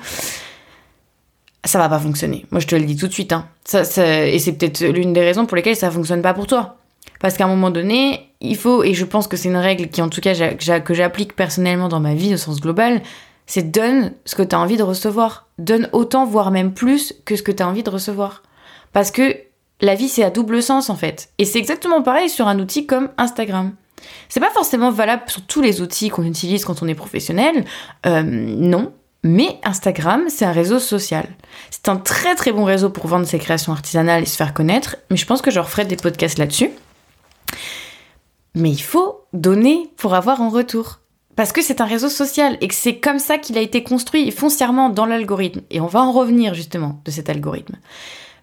ça 1.65 1.79
va 1.79 1.89
pas 1.89 1.99
fonctionner. 1.99 2.45
Moi, 2.51 2.61
je 2.61 2.67
te 2.67 2.75
le 2.75 2.85
dis 2.85 2.97
tout 2.97 3.09
de 3.09 3.13
suite. 3.13 3.33
Hein. 3.33 3.47
Ça, 3.65 3.83
et 4.07 4.39
c'est 4.39 4.53
peut-être 4.53 4.83
l'une 4.85 5.13
des 5.13 5.21
raisons 5.21 5.47
pour 5.47 5.57
lesquelles 5.57 5.77
ça 5.77 5.91
fonctionne 5.91 6.23
pas 6.23 6.35
pour 6.35 6.47
toi. 6.47 6.77
Parce 7.21 7.37
qu'à 7.37 7.45
un 7.45 7.49
moment 7.49 7.71
donné, 7.71 8.31
il 8.41 8.57
faut, 8.57 8.83
et 8.83 8.95
je 8.95 9.05
pense 9.05 9.29
que 9.29 9.37
c'est 9.37 9.49
une 9.49 9.57
règle 9.57 9.89
qui, 9.89 10.03
en 10.03 10.09
tout 10.09 10.21
cas, 10.21 10.35
que 10.35 10.95
j'applique 10.95 11.37
personnellement 11.37 11.89
dans 11.89 12.01
ma 12.01 12.15
vie 12.15 12.35
au 12.35 12.37
sens 12.37 12.61
global, 12.61 13.01
c'est 13.47 13.71
donne 13.71 14.13
ce 14.25 14.35
que 14.35 14.43
tu 14.43 14.57
as 14.57 14.59
envie 14.59 14.77
de 14.77 14.83
recevoir. 14.83 15.47
Donne 15.59 15.89
autant, 15.93 16.27
voire 16.27 16.51
même 16.51 16.75
plus 16.75 17.15
que 17.25 17.37
ce 17.37 17.43
que 17.43 17.53
tu 17.53 17.63
as 17.63 17.69
envie 17.69 17.85
de 17.85 17.91
recevoir. 17.91 18.43
Parce 18.93 19.11
que 19.11 19.37
la 19.81 19.95
vie, 19.95 20.09
c'est 20.09 20.25
à 20.25 20.31
double 20.31 20.63
sens 20.63 20.91
en 20.91 20.97
fait. 20.97 21.31
Et 21.39 21.45
c'est 21.45 21.59
exactement 21.59 22.03
pareil 22.03 22.29
sur 22.29 22.49
un 22.49 22.59
outil 22.59 22.87
comme 22.87 23.11
Instagram. 23.19 23.73
C'est 24.29 24.41
pas 24.41 24.51
forcément 24.51 24.91
valable 24.91 25.23
sur 25.27 25.43
tous 25.43 25.61
les 25.61 25.81
outils 25.81 26.09
qu'on 26.09 26.25
utilise 26.25 26.65
quand 26.65 26.83
on 26.83 26.89
est 26.89 26.95
professionnel, 26.95 27.65
euh, 28.07 28.23
non. 28.25 28.93
Mais 29.25 29.61
Instagram, 29.63 30.25
c'est 30.29 30.45
un 30.45 30.53
réseau 30.53 30.81
social. 30.81 31.29
C'est 31.71 31.89
un 31.89 31.97
très 31.97 32.35
très 32.35 32.53
bon 32.53 32.65
réseau 32.65 32.91
pour 32.91 33.07
vendre 33.07 33.27
ses 33.27 33.39
créations 33.39 33.73
artisanales 33.73 34.23
et 34.23 34.27
se 34.27 34.37
faire 34.37 34.53
connaître, 34.53 34.97
mais 35.11 35.17
je 35.17 35.27
pense 35.27 35.43
que 35.43 35.51
je 35.51 35.61
referai 35.61 35.85
des 35.85 35.97
podcasts 35.97 36.39
là-dessus. 36.39 36.71
Mais 38.55 38.71
il 38.71 38.83
faut 38.83 39.25
donner 39.33 39.91
pour 39.97 40.15
avoir 40.15 40.41
en 40.41 40.49
retour. 40.49 40.99
Parce 41.37 41.53
que 41.53 41.63
c'est 41.63 41.81
un 41.81 41.87
réseau 41.87 42.11
social 42.11 42.59
et 42.61 42.69
que 42.69 42.75
c'est 42.75 42.99
comme 42.99 43.19
ça 43.19 43.39
qu'il 43.39 43.57
a 43.57 43.63
été 43.63 43.83
construit 43.83 44.31
foncièrement 44.31 44.91
dans 44.91 45.07
l'algorithme. 45.07 45.63
Et 45.71 45.81
on 45.81 45.87
va 45.87 46.03
en 46.03 46.13
revenir 46.13 46.53
justement 46.53 47.01
de 47.05 47.11
cet 47.11 47.31
algorithme. 47.31 47.77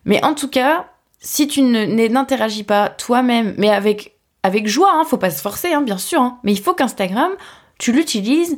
Mais 0.06 0.24
en 0.26 0.34
tout 0.34 0.50
cas, 0.50 0.88
si 1.20 1.48
tu 1.48 1.62
n'interagis 1.62 2.64
pas 2.64 2.90
toi-même, 2.90 3.54
mais 3.58 3.70
avec, 3.70 4.18
avec 4.42 4.68
joie, 4.68 4.92
hein, 4.96 5.04
faut 5.06 5.18
pas 5.18 5.30
se 5.30 5.42
forcer, 5.42 5.72
hein, 5.72 5.82
bien 5.82 6.00
sûr, 6.00 6.22
hein, 6.22 6.40
mais 6.44 6.54
il 6.54 6.60
faut 6.60 6.74
qu'Instagram, 6.74 7.32
tu 7.78 7.92
l'utilises 7.92 8.58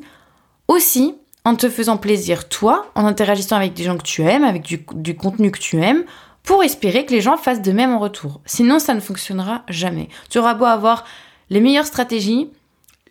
aussi 0.69 1.15
en 1.43 1.55
te 1.55 1.69
faisant 1.69 1.97
plaisir 1.97 2.47
toi, 2.47 2.91
en 2.95 3.05
interagissant 3.05 3.55
avec 3.55 3.73
des 3.73 3.83
gens 3.83 3.97
que 3.97 4.03
tu 4.03 4.21
aimes, 4.23 4.43
avec 4.43 4.63
du, 4.63 5.15
contenu 5.15 5.51
que 5.51 5.59
tu 5.59 5.81
aimes, 5.81 6.03
pour 6.43 6.63
espérer 6.63 7.05
que 7.05 7.11
les 7.11 7.21
gens 7.21 7.37
fassent 7.37 7.61
de 7.61 7.71
même 7.71 7.93
en 7.93 7.99
retour. 7.99 8.41
Sinon, 8.45 8.79
ça 8.79 8.93
ne 8.93 8.99
fonctionnera 8.99 9.63
jamais. 9.67 10.09
Tu 10.29 10.39
auras 10.39 10.53
beau 10.53 10.65
avoir 10.65 11.05
les 11.49 11.59
meilleures 11.59 11.85
stratégies, 11.85 12.49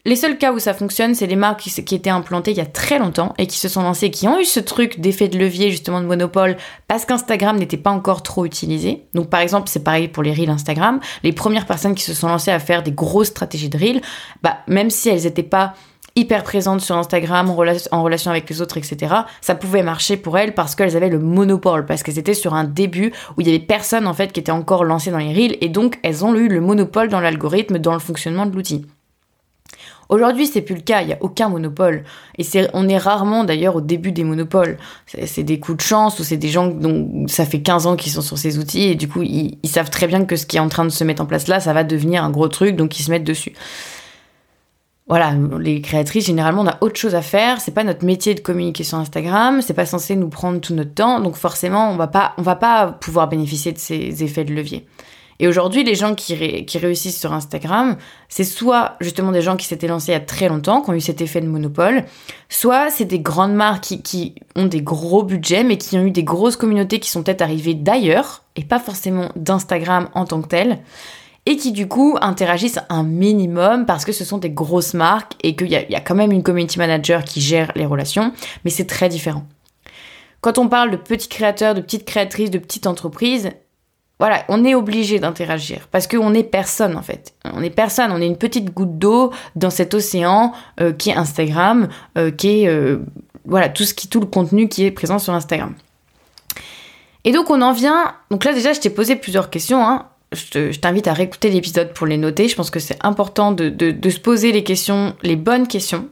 les 0.06 0.16
seuls 0.16 0.38
cas 0.38 0.52
où 0.52 0.58
ça 0.58 0.72
fonctionne, 0.72 1.14
c'est 1.14 1.26
les 1.26 1.36
marques 1.36 1.60
qui, 1.60 1.94
étaient 1.94 2.08
implantées 2.08 2.52
il 2.52 2.56
y 2.56 2.62
a 2.62 2.66
très 2.66 2.98
longtemps 2.98 3.34
et 3.36 3.46
qui 3.46 3.58
se 3.58 3.68
sont 3.68 3.82
lancées, 3.82 4.10
qui 4.10 4.26
ont 4.28 4.40
eu 4.40 4.46
ce 4.46 4.58
truc 4.58 4.98
d'effet 4.98 5.28
de 5.28 5.38
levier, 5.38 5.70
justement 5.70 6.00
de 6.00 6.06
monopole, 6.06 6.56
parce 6.88 7.04
qu'Instagram 7.04 7.58
n'était 7.58 7.76
pas 7.76 7.90
encore 7.90 8.22
trop 8.22 8.46
utilisé. 8.46 9.04
Donc 9.12 9.28
par 9.28 9.40
exemple, 9.40 9.68
c'est 9.68 9.84
pareil 9.84 10.08
pour 10.08 10.22
les 10.22 10.32
reels 10.32 10.48
Instagram. 10.48 11.00
Les 11.22 11.32
premières 11.32 11.66
personnes 11.66 11.94
qui 11.94 12.02
se 12.02 12.14
sont 12.14 12.28
lancées 12.28 12.50
à 12.50 12.58
faire 12.58 12.82
des 12.82 12.92
grosses 12.92 13.28
stratégies 13.28 13.68
de 13.68 13.76
reels, 13.76 14.00
bah, 14.42 14.60
même 14.68 14.88
si 14.88 15.10
elles 15.10 15.24
n'étaient 15.24 15.42
pas 15.42 15.74
hyper 16.20 16.44
présentes 16.44 16.80
sur 16.80 16.96
Instagram, 16.96 17.50
en, 17.50 17.54
relation 17.54 18.30
avec 18.30 18.48
les 18.48 18.60
autres, 18.60 18.76
etc., 18.76 19.14
ça 19.40 19.54
pouvait 19.54 19.82
marcher 19.82 20.16
pour 20.16 20.38
elles 20.38 20.54
parce 20.54 20.74
qu'elles 20.74 20.96
avaient 20.96 21.08
le 21.08 21.18
monopole, 21.18 21.86
parce 21.86 22.02
qu'elles 22.02 22.18
étaient 22.18 22.34
sur 22.34 22.54
un 22.54 22.64
début 22.64 23.12
où 23.36 23.40
il 23.40 23.46
y 23.46 23.50
avait 23.50 23.58
personne 23.58 24.06
en 24.06 24.14
fait 24.14 24.32
qui 24.32 24.40
était 24.40 24.52
encore 24.52 24.84
lancé 24.84 25.10
dans 25.10 25.18
les 25.18 25.32
reels, 25.32 25.56
et 25.60 25.68
donc 25.68 25.98
elles 26.02 26.24
ont 26.24 26.34
eu 26.34 26.48
le 26.48 26.60
monopole 26.60 27.08
dans 27.08 27.20
l'algorithme, 27.20 27.78
dans 27.78 27.94
le 27.94 27.98
fonctionnement 27.98 28.46
de 28.46 28.54
l'outil. 28.54 28.84
Aujourd'hui, 30.10 30.48
c'est 30.48 30.60
plus 30.60 30.74
le 30.74 30.80
cas, 30.80 31.02
il 31.02 31.06
n'y 31.06 31.12
a 31.12 31.18
aucun 31.20 31.48
monopole. 31.48 32.02
Et 32.36 32.44
on 32.74 32.88
est 32.88 32.98
rarement 32.98 33.44
d'ailleurs 33.44 33.76
au 33.76 33.80
début 33.80 34.10
des 34.10 34.24
monopoles. 34.24 34.76
C'est, 35.06 35.44
des 35.44 35.60
coups 35.60 35.78
de 35.78 35.82
chance 35.82 36.18
ou 36.18 36.24
c'est 36.24 36.36
des 36.36 36.48
gens 36.48 36.66
dont 36.66 37.26
ça 37.28 37.46
fait 37.46 37.60
15 37.62 37.86
ans 37.86 37.94
qu'ils 37.94 38.10
sont 38.10 38.20
sur 38.20 38.36
ces 38.36 38.58
outils 38.58 38.88
et 38.88 38.94
du 38.96 39.08
coup, 39.08 39.22
ils, 39.22 39.56
savent 39.64 39.88
très 39.88 40.08
bien 40.08 40.24
que 40.24 40.34
ce 40.34 40.46
qui 40.46 40.56
est 40.56 40.60
en 40.60 40.68
train 40.68 40.84
de 40.84 40.90
se 40.90 41.04
mettre 41.04 41.22
en 41.22 41.26
place 41.26 41.46
là, 41.46 41.60
ça 41.60 41.72
va 41.72 41.84
devenir 41.84 42.24
un 42.24 42.30
gros 42.30 42.48
truc, 42.48 42.74
donc 42.74 42.98
ils 42.98 43.04
se 43.04 43.10
mettent 43.12 43.24
dessus. 43.24 43.52
Voilà, 45.10 45.34
les 45.58 45.80
créatrices, 45.80 46.26
généralement, 46.26 46.62
on 46.62 46.68
a 46.68 46.78
autre 46.82 46.94
chose 46.94 47.16
à 47.16 47.20
faire. 47.20 47.60
C'est 47.60 47.74
pas 47.74 47.82
notre 47.82 48.04
métier 48.04 48.32
de 48.36 48.38
communiquer 48.38 48.84
sur 48.84 48.96
Instagram. 48.96 49.60
C'est 49.60 49.74
pas 49.74 49.84
censé 49.84 50.14
nous 50.14 50.28
prendre 50.28 50.60
tout 50.60 50.72
notre 50.72 50.94
temps. 50.94 51.18
Donc, 51.18 51.34
forcément, 51.34 51.90
on 51.90 51.96
va 51.96 52.06
pas, 52.06 52.32
on 52.38 52.42
va 52.42 52.54
pas 52.54 52.86
pouvoir 52.86 53.26
bénéficier 53.26 53.72
de 53.72 53.78
ces 53.78 54.22
effets 54.22 54.44
de 54.44 54.54
levier. 54.54 54.86
Et 55.40 55.48
aujourd'hui, 55.48 55.82
les 55.82 55.96
gens 55.96 56.14
qui, 56.14 56.36
réussissent 56.78 57.18
sur 57.18 57.32
Instagram, 57.32 57.96
c'est 58.28 58.44
soit 58.44 58.94
justement 59.00 59.32
des 59.32 59.42
gens 59.42 59.56
qui 59.56 59.66
s'étaient 59.66 59.88
lancés 59.88 60.12
il 60.12 60.14
y 60.14 60.16
a 60.16 60.20
très 60.20 60.48
longtemps, 60.48 60.80
qui 60.80 60.90
ont 60.90 60.94
eu 60.94 61.00
cet 61.00 61.20
effet 61.20 61.40
de 61.40 61.48
monopole, 61.48 62.04
soit 62.48 62.90
c'est 62.90 63.06
des 63.06 63.18
grandes 63.18 63.54
marques 63.54 63.82
qui, 63.82 64.02
qui, 64.02 64.34
ont 64.54 64.66
des 64.66 64.82
gros 64.82 65.24
budgets, 65.24 65.64
mais 65.64 65.76
qui 65.76 65.98
ont 65.98 66.04
eu 66.04 66.12
des 66.12 66.22
grosses 66.22 66.56
communautés 66.56 67.00
qui 67.00 67.10
sont 67.10 67.24
peut-être 67.24 67.42
arrivées 67.42 67.74
d'ailleurs, 67.74 68.44
et 68.54 68.62
pas 68.62 68.78
forcément 68.78 69.30
d'Instagram 69.34 70.08
en 70.14 70.24
tant 70.24 70.40
que 70.40 70.48
tel, 70.48 70.78
et 71.50 71.56
qui 71.56 71.72
du 71.72 71.88
coup 71.88 72.16
interagissent 72.20 72.78
un 72.90 73.02
minimum 73.02 73.84
parce 73.84 74.04
que 74.04 74.12
ce 74.12 74.24
sont 74.24 74.38
des 74.38 74.50
grosses 74.50 74.94
marques 74.94 75.32
et 75.42 75.56
qu'il 75.56 75.66
y, 75.66 75.74
a 75.74 76.00
quand 76.00 76.14
même 76.14 76.30
une 76.30 76.44
community 76.44 76.78
manager 76.78 77.24
qui 77.24 77.40
gère 77.40 77.72
les 77.74 77.86
relations, 77.86 78.32
mais 78.64 78.70
c'est 78.70 78.84
très 78.84 79.08
différent. 79.08 79.44
Quand 80.42 80.58
on 80.58 80.68
parle 80.68 80.92
de 80.92 80.96
petits 80.96 81.28
créateurs, 81.28 81.74
de 81.74 81.80
petites 81.80 82.04
créatrices, 82.04 82.52
de 82.52 82.58
petites 82.58 82.86
entreprises, 82.86 83.50
voilà, 84.20 84.44
on 84.48 84.64
est 84.64 84.76
obligé 84.76 85.18
d'interagir 85.18 85.88
parce 85.90 86.06
qu'on 86.06 86.34
est 86.34 86.44
personne 86.44 86.96
en 86.96 87.02
fait. 87.02 87.34
On 87.52 87.64
est 87.64 87.70
personne, 87.70 88.12
on 88.12 88.20
est 88.20 88.28
une 88.28 88.38
petite 88.38 88.72
goutte 88.72 88.96
d'eau 88.96 89.32
dans 89.56 89.70
cet 89.70 89.92
océan 89.92 90.52
euh, 90.80 90.92
qui 90.92 91.10
est 91.10 91.16
Instagram, 91.16 91.88
euh, 92.16 92.30
qui 92.30 92.62
est 92.62 92.68
euh, 92.68 92.98
voilà 93.44 93.68
tout 93.68 93.82
ce 93.82 93.92
qui 93.92 94.06
tout 94.06 94.20
le 94.20 94.26
contenu 94.26 94.68
qui 94.68 94.84
est 94.84 94.92
présent 94.92 95.18
sur 95.18 95.34
Instagram. 95.34 95.74
Et 97.24 97.32
donc 97.32 97.50
on 97.50 97.60
en 97.60 97.72
vient. 97.72 98.14
Donc 98.30 98.44
là 98.44 98.52
déjà 98.52 98.72
je 98.72 98.78
t'ai 98.78 98.90
posé 98.90 99.16
plusieurs 99.16 99.50
questions. 99.50 99.84
Hein. 99.84 100.06
Je 100.32 100.78
t'invite 100.78 101.08
à 101.08 101.12
réécouter 101.12 101.50
l'épisode 101.50 101.92
pour 101.92 102.06
les 102.06 102.16
noter. 102.16 102.48
Je 102.48 102.54
pense 102.54 102.70
que 102.70 102.78
c'est 102.78 102.98
important 103.04 103.52
de, 103.52 104.10
se 104.10 104.20
poser 104.20 104.52
les 104.52 104.64
questions, 104.64 105.16
les 105.22 105.36
bonnes 105.36 105.66
questions. 105.66 106.08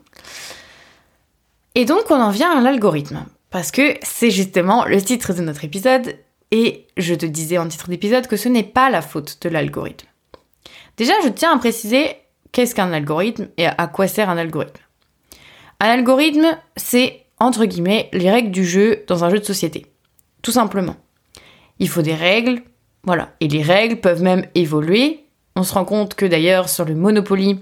Et 1.74 1.84
donc 1.84 2.10
on 2.10 2.20
en 2.20 2.30
vient 2.30 2.50
à 2.50 2.60
l'algorithme. 2.60 3.24
Parce 3.50 3.70
que 3.70 3.94
c'est 4.02 4.30
justement 4.30 4.84
le 4.84 5.00
titre 5.00 5.32
de 5.32 5.40
notre 5.40 5.64
épisode, 5.64 6.16
et 6.50 6.86
je 6.96 7.14
te 7.14 7.26
disais 7.26 7.58
en 7.58 7.68
titre 7.68 7.88
d'épisode 7.88 8.26
que 8.26 8.36
ce 8.36 8.48
n'est 8.48 8.62
pas 8.62 8.90
la 8.90 9.02
faute 9.02 9.38
de 9.42 9.48
l'algorithme. 9.48 10.06
Déjà, 10.96 11.12
je 11.24 11.28
tiens 11.28 11.54
à 11.54 11.58
préciser 11.58 12.16
qu'est-ce 12.52 12.74
qu'un 12.74 12.92
algorithme 12.92 13.48
et 13.56 13.66
à 13.66 13.86
quoi 13.86 14.08
sert 14.08 14.28
un 14.28 14.36
algorithme. 14.36 14.82
Un 15.80 15.88
algorithme, 15.88 16.58
c'est, 16.76 17.24
entre 17.38 17.64
guillemets, 17.66 18.08
les 18.12 18.30
règles 18.30 18.50
du 18.50 18.64
jeu 18.64 19.04
dans 19.06 19.24
un 19.24 19.30
jeu 19.30 19.38
de 19.38 19.44
société. 19.44 19.86
Tout 20.42 20.50
simplement. 20.50 20.96
Il 21.78 21.88
faut 21.88 22.02
des 22.02 22.14
règles, 22.14 22.62
voilà. 23.08 23.30
Et 23.40 23.48
les 23.48 23.62
règles 23.62 23.96
peuvent 23.96 24.22
même 24.22 24.44
évoluer. 24.54 25.24
On 25.56 25.62
se 25.62 25.72
rend 25.72 25.86
compte 25.86 26.14
que 26.14 26.26
d'ailleurs, 26.26 26.68
sur 26.68 26.84
le 26.84 26.94
Monopoly, 26.94 27.58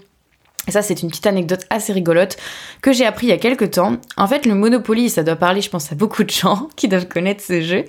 ça, 0.67 0.83
c'est 0.83 1.03
une 1.03 1.09
petite 1.09 1.29
anecdote 1.29 1.65
assez 1.71 1.93
rigolote 1.93 2.37
que 2.83 2.93
j'ai 2.93 3.07
appris 3.07 3.29
il 3.29 3.31
y 3.31 3.33
a 3.33 3.38
quelques 3.38 3.71
temps. 3.71 3.99
En 4.17 4.26
fait, 4.26 4.45
le 4.45 4.57
Monopoly, 4.57 5.09
ça 5.09 5.23
doit 5.23 5.37
parler, 5.37 5.61
je 5.61 5.71
pense, 5.71 5.93
à 5.93 5.95
beaucoup 5.95 6.25
de 6.25 6.31
gens 6.31 6.69
qui 6.76 6.88
doivent 6.88 7.07
connaître 7.07 7.45
ce 7.45 7.61
jeu. 7.61 7.85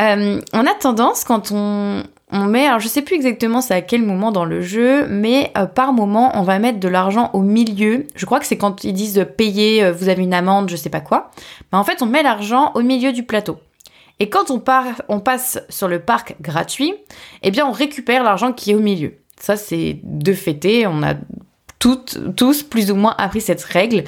Euh, 0.00 0.40
on 0.54 0.66
a 0.66 0.74
tendance 0.80 1.24
quand 1.24 1.52
on, 1.52 2.04
met, 2.32 2.66
alors 2.66 2.80
je 2.80 2.88
sais 2.88 3.02
plus 3.02 3.16
exactement 3.16 3.60
c'est 3.60 3.74
à 3.74 3.82
quel 3.82 4.02
moment 4.02 4.32
dans 4.32 4.46
le 4.46 4.62
jeu, 4.62 5.08
mais 5.08 5.50
euh, 5.58 5.66
par 5.66 5.92
moment 5.92 6.30
on 6.34 6.42
va 6.42 6.60
mettre 6.60 6.78
de 6.78 6.88
l'argent 6.88 7.30
au 7.32 7.42
milieu. 7.42 8.06
Je 8.14 8.24
crois 8.24 8.38
que 8.38 8.46
c'est 8.46 8.56
quand 8.56 8.84
ils 8.84 8.92
disent 8.92 9.26
payer, 9.36 9.82
euh, 9.82 9.92
vous 9.92 10.08
avez 10.08 10.22
une 10.22 10.34
amende, 10.34 10.70
je 10.70 10.76
sais 10.76 10.88
pas 10.88 11.00
quoi. 11.00 11.32
Mais 11.72 11.78
en 11.78 11.82
fait 11.82 12.00
on 12.00 12.06
met 12.06 12.22
l'argent 12.22 12.70
au 12.76 12.82
milieu 12.82 13.12
du 13.12 13.24
plateau. 13.24 13.58
Et 14.20 14.28
quand 14.28 14.50
on, 14.50 14.58
passe 14.58 15.60
sur 15.68 15.88
le 15.88 16.00
parc 16.00 16.36
gratuit, 16.40 16.94
eh 17.42 17.50
bien 17.50 17.66
on 17.66 17.72
récupère 17.72 18.24
l'argent 18.24 18.52
qui 18.52 18.72
est 18.72 18.74
au 18.74 18.80
milieu. 18.80 19.14
Ça 19.40 19.56
c'est 19.56 20.00
de 20.02 20.32
fêter, 20.32 20.86
on 20.86 21.02
a 21.02 21.14
toutes, 21.78 22.34
tous 22.34 22.64
plus 22.64 22.90
ou 22.90 22.96
moins 22.96 23.14
appris 23.18 23.40
cette 23.40 23.62
règle, 23.62 24.02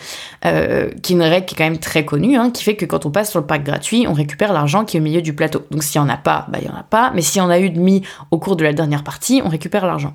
euh, 0.44 0.90
qui 1.02 1.12
est 1.12 1.16
une 1.16 1.22
règle 1.22 1.46
qui 1.46 1.54
est 1.54 1.58
quand 1.58 1.64
même 1.64 1.78
très 1.78 2.04
connue, 2.04 2.36
hein, 2.36 2.50
qui 2.50 2.64
fait 2.64 2.74
que 2.74 2.84
quand 2.84 3.06
on 3.06 3.12
passe 3.12 3.30
sur 3.30 3.38
le 3.38 3.46
parc 3.46 3.62
gratuit, 3.62 4.06
on 4.08 4.12
récupère 4.12 4.52
l'argent 4.52 4.84
qui 4.84 4.96
est 4.96 5.00
au 5.00 5.02
milieu 5.02 5.22
du 5.22 5.34
plateau. 5.34 5.64
Donc 5.70 5.84
s'il 5.84 6.00
n'y 6.00 6.06
en 6.08 6.10
a 6.10 6.16
pas, 6.16 6.46
bah 6.48 6.58
il 6.60 6.68
n'y 6.68 6.74
en 6.74 6.76
a 6.76 6.82
pas, 6.82 7.12
mais 7.14 7.22
s'il 7.22 7.38
y 7.38 7.44
en 7.44 7.50
a 7.50 7.60
eu 7.60 7.70
de 7.70 7.78
mis 7.78 8.02
au 8.32 8.38
cours 8.38 8.56
de 8.56 8.64
la 8.64 8.72
dernière 8.72 9.04
partie, 9.04 9.40
on 9.44 9.48
récupère 9.48 9.86
l'argent. 9.86 10.14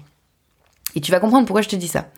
Et 0.95 1.01
tu 1.01 1.11
vas 1.11 1.21
comprendre 1.21 1.45
pourquoi 1.45 1.61
je 1.61 1.69
te 1.69 1.75
dis 1.75 1.87
ça. 1.87 2.09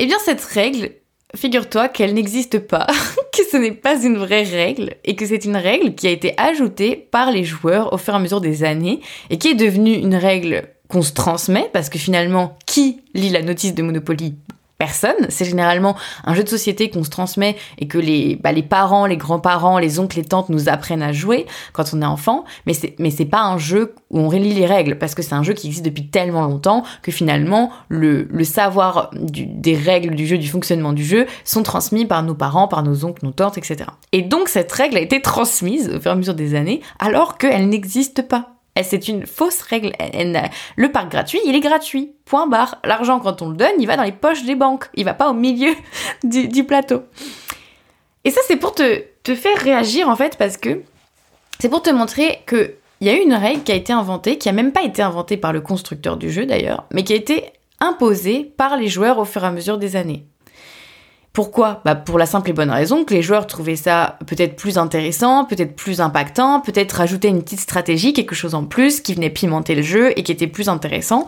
Eh 0.00 0.06
bien 0.06 0.16
cette 0.24 0.42
règle, 0.44 0.90
figure-toi 1.34 1.88
qu'elle 1.88 2.14
n'existe 2.14 2.58
pas, 2.58 2.86
que 3.32 3.42
ce 3.50 3.56
n'est 3.56 3.72
pas 3.72 4.02
une 4.02 4.16
vraie 4.16 4.42
règle, 4.42 4.94
et 5.04 5.16
que 5.16 5.26
c'est 5.26 5.44
une 5.44 5.56
règle 5.56 5.94
qui 5.94 6.06
a 6.06 6.10
été 6.10 6.34
ajoutée 6.38 6.96
par 6.96 7.30
les 7.30 7.44
joueurs 7.44 7.92
au 7.92 7.98
fur 7.98 8.14
et 8.14 8.16
à 8.16 8.20
mesure 8.20 8.40
des 8.40 8.64
années, 8.64 9.00
et 9.30 9.38
qui 9.38 9.48
est 9.48 9.54
devenue 9.54 9.94
une 9.94 10.14
règle 10.14 10.68
qu'on 10.88 11.02
se 11.02 11.12
transmet, 11.12 11.68
parce 11.72 11.88
que 11.88 11.98
finalement, 11.98 12.56
qui 12.66 13.00
lit 13.14 13.30
la 13.30 13.42
notice 13.42 13.74
de 13.74 13.82
Monopoly 13.82 14.34
C'est 15.28 15.44
généralement 15.44 15.96
un 16.24 16.34
jeu 16.34 16.44
de 16.44 16.48
société 16.48 16.90
qu'on 16.90 17.04
se 17.04 17.10
transmet 17.10 17.56
et 17.78 17.88
que 17.88 17.98
les, 17.98 18.36
bah, 18.36 18.52
les 18.52 18.62
parents, 18.62 19.06
les 19.06 19.16
grands-parents, 19.16 19.78
les 19.78 19.98
oncles 19.98 20.18
et 20.18 20.24
tantes 20.24 20.48
nous 20.48 20.68
apprennent 20.68 21.02
à 21.02 21.12
jouer 21.12 21.46
quand 21.72 21.84
on 21.92 22.02
est 22.02 22.06
enfant. 22.06 22.44
Mais 22.66 22.74
c'est, 22.74 22.94
mais 22.98 23.10
c'est 23.10 23.24
pas 23.24 23.42
un 23.42 23.58
jeu 23.58 23.94
où 24.10 24.18
on 24.18 24.28
relit 24.28 24.52
les 24.52 24.66
règles 24.66 24.98
parce 24.98 25.14
que 25.14 25.22
c'est 25.22 25.34
un 25.34 25.42
jeu 25.42 25.54
qui 25.54 25.68
existe 25.68 25.84
depuis 25.84 26.08
tellement 26.08 26.42
longtemps 26.42 26.84
que 27.02 27.12
finalement 27.12 27.70
le, 27.88 28.24
le 28.30 28.44
savoir 28.44 29.10
des 29.12 29.76
règles 29.76 30.14
du 30.14 30.26
jeu, 30.26 30.38
du 30.38 30.48
fonctionnement 30.48 30.92
du 30.92 31.04
jeu 31.04 31.26
sont 31.44 31.62
transmis 31.62 32.06
par 32.06 32.22
nos 32.22 32.34
parents, 32.34 32.68
par 32.68 32.82
nos 32.82 33.04
oncles, 33.04 33.24
nos 33.24 33.32
tantes, 33.32 33.58
etc. 33.58 33.90
Et 34.12 34.22
donc 34.22 34.48
cette 34.48 34.70
règle 34.72 34.96
a 34.96 35.00
été 35.00 35.20
transmise 35.20 35.88
au 35.88 36.00
fur 36.00 36.10
et 36.10 36.14
à 36.14 36.16
mesure 36.16 36.34
des 36.34 36.54
années 36.54 36.80
alors 36.98 37.38
qu'elle 37.38 37.68
n'existe 37.68 38.26
pas. 38.28 38.53
C'est 38.82 39.06
une 39.08 39.26
fausse 39.26 39.60
règle. 39.60 39.92
Le 40.76 40.88
parc 40.88 41.10
gratuit, 41.10 41.40
il 41.46 41.54
est 41.54 41.60
gratuit. 41.60 42.12
Point 42.24 42.48
barre. 42.48 42.78
L'argent, 42.84 43.20
quand 43.20 43.40
on 43.40 43.50
le 43.50 43.56
donne, 43.56 43.74
il 43.78 43.86
va 43.86 43.96
dans 43.96 44.02
les 44.02 44.12
poches 44.12 44.44
des 44.44 44.56
banques. 44.56 44.86
Il 44.94 45.04
va 45.04 45.14
pas 45.14 45.30
au 45.30 45.34
milieu 45.34 45.72
du, 46.24 46.64
plateau. 46.64 47.02
Et 48.24 48.30
ça, 48.30 48.40
c'est 48.48 48.56
pour 48.56 48.74
te, 48.74 49.04
faire 49.24 49.58
réagir, 49.58 50.08
en 50.08 50.16
fait, 50.16 50.36
parce 50.36 50.56
que 50.56 50.82
c'est 51.60 51.68
pour 51.68 51.82
te 51.82 51.90
montrer 51.90 52.40
que 52.46 52.74
il 53.00 53.08
y 53.08 53.10
a 53.10 53.20
une 53.20 53.34
règle 53.34 53.62
qui 53.62 53.72
a 53.72 53.74
été 53.74 53.92
inventée, 53.92 54.38
qui 54.38 54.48
a 54.48 54.52
même 54.52 54.72
pas 54.72 54.82
été 54.82 55.02
inventée 55.02 55.36
par 55.36 55.52
le 55.52 55.60
constructeur 55.60 56.16
du 56.16 56.30
jeu 56.30 56.46
d'ailleurs, 56.46 56.86
mais 56.92 57.04
qui 57.04 57.12
a 57.12 57.16
été 57.16 57.52
imposée 57.80 58.44
par 58.56 58.76
les 58.76 58.88
joueurs 58.88 59.18
au 59.18 59.24
fur 59.24 59.44
et 59.44 59.46
à 59.46 59.50
mesure 59.50 59.78
des 59.78 59.96
années. 59.96 60.26
Pourquoi? 61.34 61.82
Bah 61.84 61.96
Pour 61.96 62.16
la 62.16 62.26
simple 62.26 62.50
et 62.50 62.52
bonne 62.52 62.70
raison 62.70 63.04
que 63.04 63.12
les 63.12 63.20
joueurs 63.20 63.48
trouvaient 63.48 63.74
ça 63.74 64.18
peut-être 64.24 64.54
plus 64.54 64.78
intéressant, 64.78 65.44
peut-être 65.44 65.74
plus 65.74 66.00
impactant, 66.00 66.60
peut-être 66.60 66.92
rajouter 66.92 67.26
une 67.26 67.42
petite 67.42 67.58
stratégie, 67.58 68.12
quelque 68.12 68.36
chose 68.36 68.54
en 68.54 68.64
plus 68.64 69.00
qui 69.00 69.14
venait 69.14 69.30
pimenter 69.30 69.74
le 69.74 69.82
jeu 69.82 70.16
et 70.16 70.22
qui 70.22 70.30
était 70.30 70.46
plus 70.46 70.68
intéressant. 70.68 71.26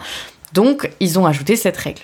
Donc, 0.53 0.89
ils 1.01 1.19
ont 1.19 1.27
ajouté 1.27 1.57
cette 1.57 1.77
règle. 1.77 2.03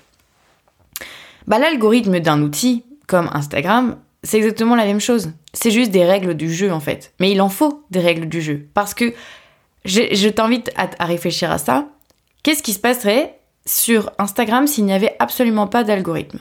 Bah, 1.46 1.60
l'algorithme 1.60 2.18
d'un 2.18 2.42
outil 2.42 2.82
comme 3.06 3.30
Instagram, 3.32 3.96
c'est 4.24 4.38
exactement 4.38 4.74
la 4.74 4.84
même 4.84 5.00
chose. 5.00 5.30
C'est 5.54 5.70
juste 5.70 5.92
des 5.92 6.04
règles 6.04 6.34
du 6.34 6.52
jeu 6.52 6.72
en 6.72 6.80
fait. 6.80 7.12
Mais 7.20 7.30
il 7.30 7.40
en 7.40 7.48
faut 7.48 7.84
des 7.92 8.00
règles 8.00 8.28
du 8.28 8.42
jeu. 8.42 8.66
Parce 8.74 8.94
que 8.94 9.14
je, 9.84 10.28
t'invite 10.28 10.72
à 10.76 11.04
réfléchir 11.04 11.52
à 11.52 11.58
ça. 11.58 11.86
Qu'est-ce 12.42 12.64
qui 12.64 12.72
se 12.72 12.80
passerait 12.80 13.38
sur 13.64 14.10
Instagram 14.18 14.66
s'il 14.66 14.86
n'y 14.86 14.92
avait 14.92 15.14
absolument 15.20 15.68
pas 15.68 15.84
d'algorithme? 15.84 16.40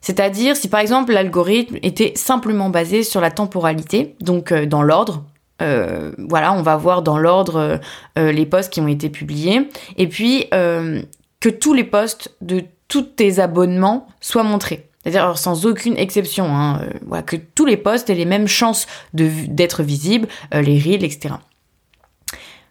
C'est-à-dire 0.00 0.56
si 0.56 0.68
par 0.68 0.80
exemple 0.80 1.12
l'algorithme 1.12 1.76
était 1.82 2.12
simplement 2.16 2.70
basé 2.70 3.02
sur 3.02 3.20
la 3.20 3.30
temporalité, 3.30 4.16
donc 4.20 4.52
euh, 4.52 4.66
dans 4.66 4.82
l'ordre, 4.82 5.24
euh, 5.62 6.12
voilà, 6.16 6.54
on 6.54 6.62
va 6.62 6.76
voir 6.76 7.02
dans 7.02 7.18
l'ordre 7.18 7.80
euh, 8.18 8.32
les 8.32 8.46
posts 8.46 8.72
qui 8.72 8.80
ont 8.80 8.88
été 8.88 9.10
publiés, 9.10 9.68
et 9.98 10.08
puis 10.08 10.46
que 10.50 11.48
tous 11.48 11.74
les 11.74 11.84
posts 11.84 12.34
de 12.40 12.64
tous 12.88 13.02
tes 13.02 13.38
abonnements 13.38 14.08
soient 14.20 14.42
montrés. 14.42 14.88
C'est-à-dire 15.02 15.38
sans 15.38 15.64
aucune 15.64 15.96
exception, 15.96 16.44
hein, 16.54 16.82
voilà, 17.06 17.22
que 17.22 17.36
tous 17.36 17.64
les 17.64 17.76
posts 17.76 18.10
aient 18.10 18.14
les 18.14 18.26
mêmes 18.26 18.48
chances 18.48 18.86
d'être 19.14 19.82
visibles, 19.82 20.28
les 20.52 20.78
reels, 20.78 21.04
etc. 21.04 21.34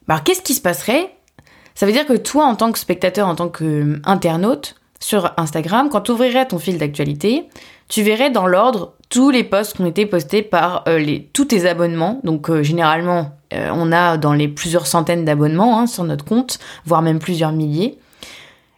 Alors 0.08 0.24
qu'est-ce 0.24 0.42
qui 0.42 0.54
se 0.54 0.62
passerait? 0.62 1.16
Ça 1.74 1.86
veut 1.86 1.92
dire 1.92 2.06
que 2.06 2.14
toi, 2.14 2.46
en 2.46 2.56
tant 2.56 2.72
que 2.72 2.78
spectateur, 2.78 3.28
en 3.28 3.36
tant 3.36 3.50
qu'internaute, 3.50 4.79
sur 5.00 5.32
Instagram, 5.38 5.90
quand 5.90 6.02
tu 6.02 6.12
ouvrirais 6.12 6.48
ton 6.48 6.60
fil 6.60 6.78
d'actualité, 6.78 7.48
tu 7.88 8.04
verrais 8.04 8.30
dans 8.30 8.46
l'ordre 8.46 8.94
tous 9.10 9.32
les 9.32 9.44
posts 9.44 9.76
qui 9.76 9.82
ont 9.82 9.88
été 9.88 10.06
postés 10.06 10.44
par 10.44 10.84
euh, 10.88 11.00
les, 11.00 11.24
tous 11.34 11.46
tes 11.46 11.66
abonnements. 11.66 12.22
Donc 12.24 12.50
euh, 12.50 12.64
généralement, 12.64 13.32
euh, 13.54 13.70
on 13.74 13.92
a 13.92 14.18
dans 14.18 14.34
les 14.34 14.48
plusieurs 14.48 14.88
centaines 14.88 15.26
d'abonnements 15.26 15.80
hein, 15.80 15.88
sur 15.88 16.04
notre 16.04 16.24
compte, 16.24 16.60
voire 16.86 17.02
même 17.02 17.20
plusieurs 17.20 17.52
milliers. 17.52 17.98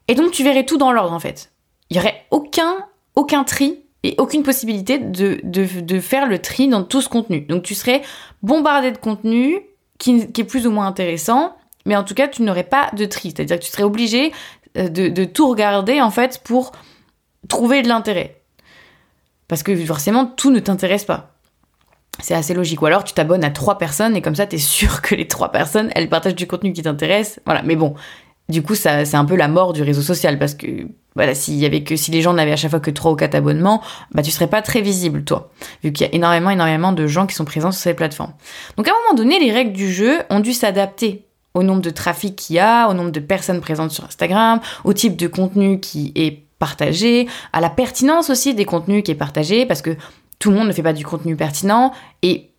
Et 0.07 0.15
donc 0.15 0.31
tu 0.31 0.43
verrais 0.43 0.65
tout 0.65 0.77
dans 0.77 0.91
l'ordre 0.91 1.13
en 1.13 1.19
fait. 1.19 1.51
Il 1.89 1.95
n'y 1.95 1.99
aurait 1.99 2.25
aucun, 2.31 2.77
aucun 3.15 3.43
tri 3.43 3.79
et 4.03 4.15
aucune 4.17 4.43
possibilité 4.43 4.97
de, 4.97 5.39
de, 5.43 5.99
faire 5.99 6.25
le 6.25 6.39
tri 6.39 6.67
dans 6.67 6.83
tout 6.83 7.01
ce 7.01 7.09
contenu. 7.09 7.41
Donc 7.41 7.63
tu 7.63 7.75
serais 7.75 8.01
bombardé 8.41 8.91
de 8.91 8.97
contenu 8.97 9.59
qui, 9.99 10.31
qui 10.31 10.41
est 10.41 10.45
plus 10.45 10.65
ou 10.65 10.71
moins 10.71 10.87
intéressant, 10.87 11.55
mais 11.85 11.95
en 11.95 12.03
tout 12.03 12.15
cas 12.15 12.27
tu 12.27 12.41
n'aurais 12.41 12.63
pas 12.63 12.89
de 12.93 13.05
tri. 13.05 13.31
C'est-à-dire 13.35 13.59
que 13.59 13.63
tu 13.63 13.69
serais 13.69 13.83
obligé 13.83 14.31
euh, 14.77 14.89
de, 14.89 15.25
tout 15.25 15.49
regarder 15.49 16.01
en 16.01 16.11
fait 16.11 16.41
pour 16.43 16.71
trouver 17.47 17.81
de 17.81 17.87
l'intérêt. 17.87 18.41
Parce 19.47 19.63
que 19.63 19.75
forcément, 19.75 20.25
tout 20.25 20.51
ne 20.51 20.59
t'intéresse 20.59 21.03
pas. 21.03 21.31
C'est 22.19 22.35
assez 22.35 22.53
logique. 22.53 22.81
Ou 22.81 22.85
alors 22.85 23.03
tu 23.03 23.13
t'abonnes 23.13 23.43
à 23.43 23.49
trois 23.49 23.77
personnes 23.77 24.15
et 24.15 24.21
comme 24.21 24.35
ça, 24.35 24.45
t'es 24.45 24.57
sûr 24.57 25.01
que 25.01 25.15
les 25.15 25.27
trois 25.27 25.51
personnes, 25.51 25.89
elles 25.95 26.09
partagent 26.09 26.35
du 26.35 26.47
contenu 26.47 26.71
qui 26.71 26.83
t'intéresse. 26.83 27.41
Voilà. 27.45 27.61
Mais 27.63 27.75
bon, 27.75 27.95
du 28.47 28.61
coup, 28.61 28.75
ça, 28.75 29.05
c'est 29.05 29.17
un 29.17 29.25
peu 29.25 29.35
la 29.35 29.47
mort 29.47 29.73
du 29.73 29.81
réseau 29.81 30.01
social 30.01 30.39
parce 30.39 30.53
que 30.53 30.87
voilà, 31.15 31.35
s'il 31.35 31.55
y 31.55 31.65
avait 31.65 31.83
que 31.83 31.95
si 31.95 32.11
les 32.11 32.21
gens 32.21 32.33
n'avaient 32.33 32.53
à 32.53 32.55
chaque 32.55 32.71
fois 32.71 32.79
que 32.79 32.91
trois 32.91 33.11
ou 33.11 33.15
quatre 33.15 33.35
abonnements, 33.35 33.81
bah 34.11 34.21
tu 34.21 34.31
serais 34.31 34.47
pas 34.47 34.61
très 34.61 34.81
visible 34.81 35.23
toi, 35.25 35.51
vu 35.83 35.91
qu'il 35.91 36.07
y 36.07 36.09
a 36.09 36.15
énormément 36.15 36.51
énormément 36.51 36.93
de 36.93 37.05
gens 37.07 37.27
qui 37.27 37.35
sont 37.35 37.43
présents 37.43 37.71
sur 37.71 37.81
ces 37.81 37.93
plateformes. 37.93 38.33
Donc 38.77 38.87
à 38.87 38.91
un 38.91 38.93
moment 39.03 39.15
donné, 39.15 39.39
les 39.39 39.51
règles 39.51 39.73
du 39.73 39.91
jeu 39.91 40.19
ont 40.29 40.39
dû 40.39 40.53
s'adapter 40.53 41.25
au 41.53 41.63
nombre 41.63 41.81
de 41.81 41.89
trafic 41.89 42.35
qu'il 42.35 42.55
y 42.55 42.59
a, 42.59 42.87
au 42.87 42.93
nombre 42.93 43.11
de 43.11 43.19
personnes 43.19 43.61
présentes 43.61 43.91
sur 43.91 44.05
Instagram, 44.05 44.59
au 44.83 44.93
type 44.93 45.15
de 45.17 45.27
contenu 45.27 45.79
qui 45.79 46.11
est 46.15 46.43
partagé, 46.59 47.27
à 47.53 47.61
la 47.61 47.69
pertinence 47.69 48.29
aussi 48.29 48.53
des 48.53 48.65
contenus 48.65 49.03
qui 49.03 49.11
est 49.11 49.15
partagé, 49.15 49.65
parce 49.65 49.81
que 49.81 49.95
tout 50.39 50.51
le 50.51 50.57
monde 50.57 50.67
ne 50.67 50.73
fait 50.73 50.83
pas 50.83 50.93
du 50.93 51.05
contenu 51.05 51.35
pertinent, 51.35 51.91
et 52.21 52.51